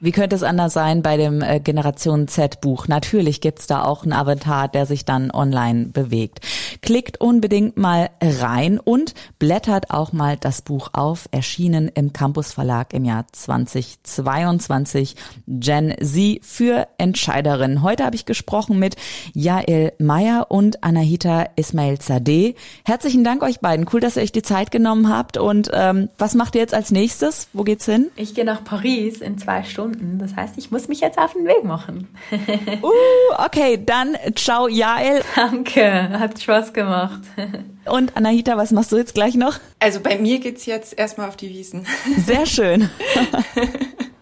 Wie 0.01 0.13
könnte 0.13 0.35
es 0.35 0.43
anders 0.43 0.73
sein 0.73 1.03
bei 1.03 1.17
dem 1.17 1.41
äh, 1.41 1.61
Generation 1.61 2.27
Z 2.27 2.61
Buch? 2.61 2.89
Natürlich 2.89 3.41
gibt's 3.41 3.67
da 3.67 3.85
auch 3.85 4.03
einen 4.03 4.13
Avatar, 4.13 4.69
der 4.69 4.87
sich 4.87 5.05
dann 5.05 5.31
online 5.31 5.87
bewegt. 5.87 6.41
Klickt 6.83 7.21
unbedingt 7.21 7.77
mal 7.77 8.11
rein 8.21 8.79
und 8.79 9.15
blättert 9.39 9.91
auch 9.91 10.13
mal 10.13 10.37
das 10.37 10.63
Buch 10.63 10.91
auf, 10.93 11.29
erschienen 11.31 11.89
im 11.95 12.13
Campus 12.13 12.53
Verlag 12.53 12.93
im 12.93 13.05
Jahr 13.05 13.27
2022. 13.31 15.15
Gen 15.47 15.95
Z 16.03 16.45
für 16.45 16.89
Entscheiderinnen. 16.99 17.83
Heute 17.83 18.05
habe 18.05 18.17
ich 18.17 18.27
gesprochen 18.27 18.79
mit 18.79 18.97
Jael 19.33 19.93
Meyer 19.99 20.51
und 20.51 20.83
Anahita 20.83 21.47
Ismail 21.57 21.99
Zadeh. 21.99 22.57
Herzlichen 22.85 23.23
Dank 23.23 23.43
euch 23.43 23.61
beiden. 23.61 23.87
Cool, 23.93 24.01
dass 24.01 24.17
ihr 24.17 24.23
euch 24.23 24.33
die 24.33 24.43
Zeit 24.43 24.73
genommen 24.73 25.09
habt. 25.09 25.37
Und 25.37 25.71
ähm, 25.73 26.09
was 26.19 26.35
macht 26.35 26.57
ihr 26.57 26.61
jetzt 26.61 26.75
als 26.75 26.91
nächstes? 26.91 27.49
Wo 27.53 27.63
geht's 27.63 27.87
hin? 27.87 28.11
Ich 28.17 28.35
gehe 28.35 28.45
nach 28.45 28.65
Paris 28.65 29.21
in 29.21 29.39
zwei 29.39 29.63
Stunden. 29.63 29.84
Stunden. 29.85 30.19
Das 30.19 30.35
heißt, 30.35 30.57
ich 30.57 30.71
muss 30.71 30.89
mich 30.89 31.01
jetzt 31.01 31.19
auf 31.19 31.33
den 31.35 31.47
Weg 31.47 31.65
machen. 31.65 32.09
uh, 32.83 33.45
okay, 33.45 33.79
dann 33.85 34.17
ciao, 34.35 34.69
Jael. 34.69 35.23
Danke, 35.37 36.09
hat 36.19 36.41
Spaß 36.41 36.73
gemacht. 36.73 37.21
Und 37.85 38.17
Anahita, 38.17 38.57
was 38.57 38.71
machst 38.71 38.93
du 38.93 38.97
jetzt 38.97 39.15
gleich 39.15 39.35
noch? 39.35 39.59
Also 39.81 40.01
bei 40.01 40.19
mir 40.19 40.41
geht's 40.41 40.65
jetzt 40.67 40.99
erstmal 40.99 41.29
auf 41.29 41.37
die 41.37 41.51
Wiesen. 41.51 41.87
Sehr 42.17 42.47
schön. 42.47 42.89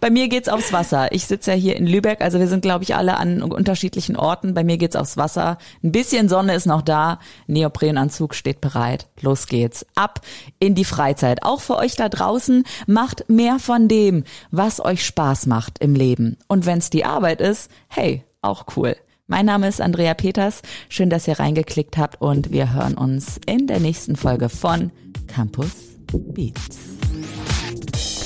Bei 0.00 0.10
mir 0.10 0.28
geht's 0.28 0.48
aufs 0.48 0.72
Wasser. 0.72 1.12
Ich 1.12 1.26
sitze 1.26 1.52
ja 1.52 1.56
hier 1.56 1.76
in 1.76 1.86
Lübeck, 1.86 2.20
also 2.20 2.38
wir 2.38 2.48
sind, 2.48 2.62
glaube 2.62 2.84
ich, 2.84 2.94
alle 2.94 3.16
an 3.16 3.42
unterschiedlichen 3.42 4.16
Orten. 4.16 4.54
Bei 4.54 4.64
mir 4.64 4.78
geht's 4.78 4.96
aufs 4.96 5.16
Wasser. 5.16 5.58
Ein 5.82 5.92
bisschen 5.92 6.28
Sonne 6.28 6.54
ist 6.54 6.66
noch 6.66 6.82
da. 6.82 7.18
Neoprenanzug 7.46 8.34
steht 8.34 8.60
bereit. 8.60 9.08
Los 9.20 9.46
geht's. 9.46 9.86
Ab 9.94 10.20
in 10.58 10.74
die 10.74 10.84
Freizeit. 10.84 11.42
Auch 11.42 11.60
für 11.60 11.76
euch 11.76 11.96
da 11.96 12.08
draußen 12.08 12.64
macht 12.86 13.28
mehr 13.28 13.58
von 13.58 13.88
dem, 13.88 14.24
was 14.50 14.84
euch 14.84 15.04
Spaß 15.04 15.46
macht 15.46 15.78
im 15.78 15.94
Leben. 15.94 16.36
Und 16.48 16.66
wenn's 16.66 16.90
die 16.90 17.04
Arbeit 17.04 17.40
ist, 17.40 17.70
hey, 17.88 18.24
auch 18.42 18.66
cool. 18.76 18.96
Mein 19.26 19.46
Name 19.46 19.68
ist 19.68 19.80
Andrea 19.80 20.12
Peters. 20.12 20.60
Schön, 20.90 21.08
dass 21.08 21.26
ihr 21.26 21.38
reingeklickt 21.38 21.96
habt 21.96 22.20
und 22.20 22.52
wir 22.52 22.74
hören 22.74 22.94
uns 22.94 23.40
in 23.46 23.66
der 23.66 23.80
nächsten 23.80 24.16
Folge 24.16 24.50
von 24.50 24.90
Campus 25.26 25.72
Beats. 26.12 26.78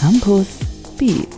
Campus 0.01 0.47
Beats. 0.99 1.38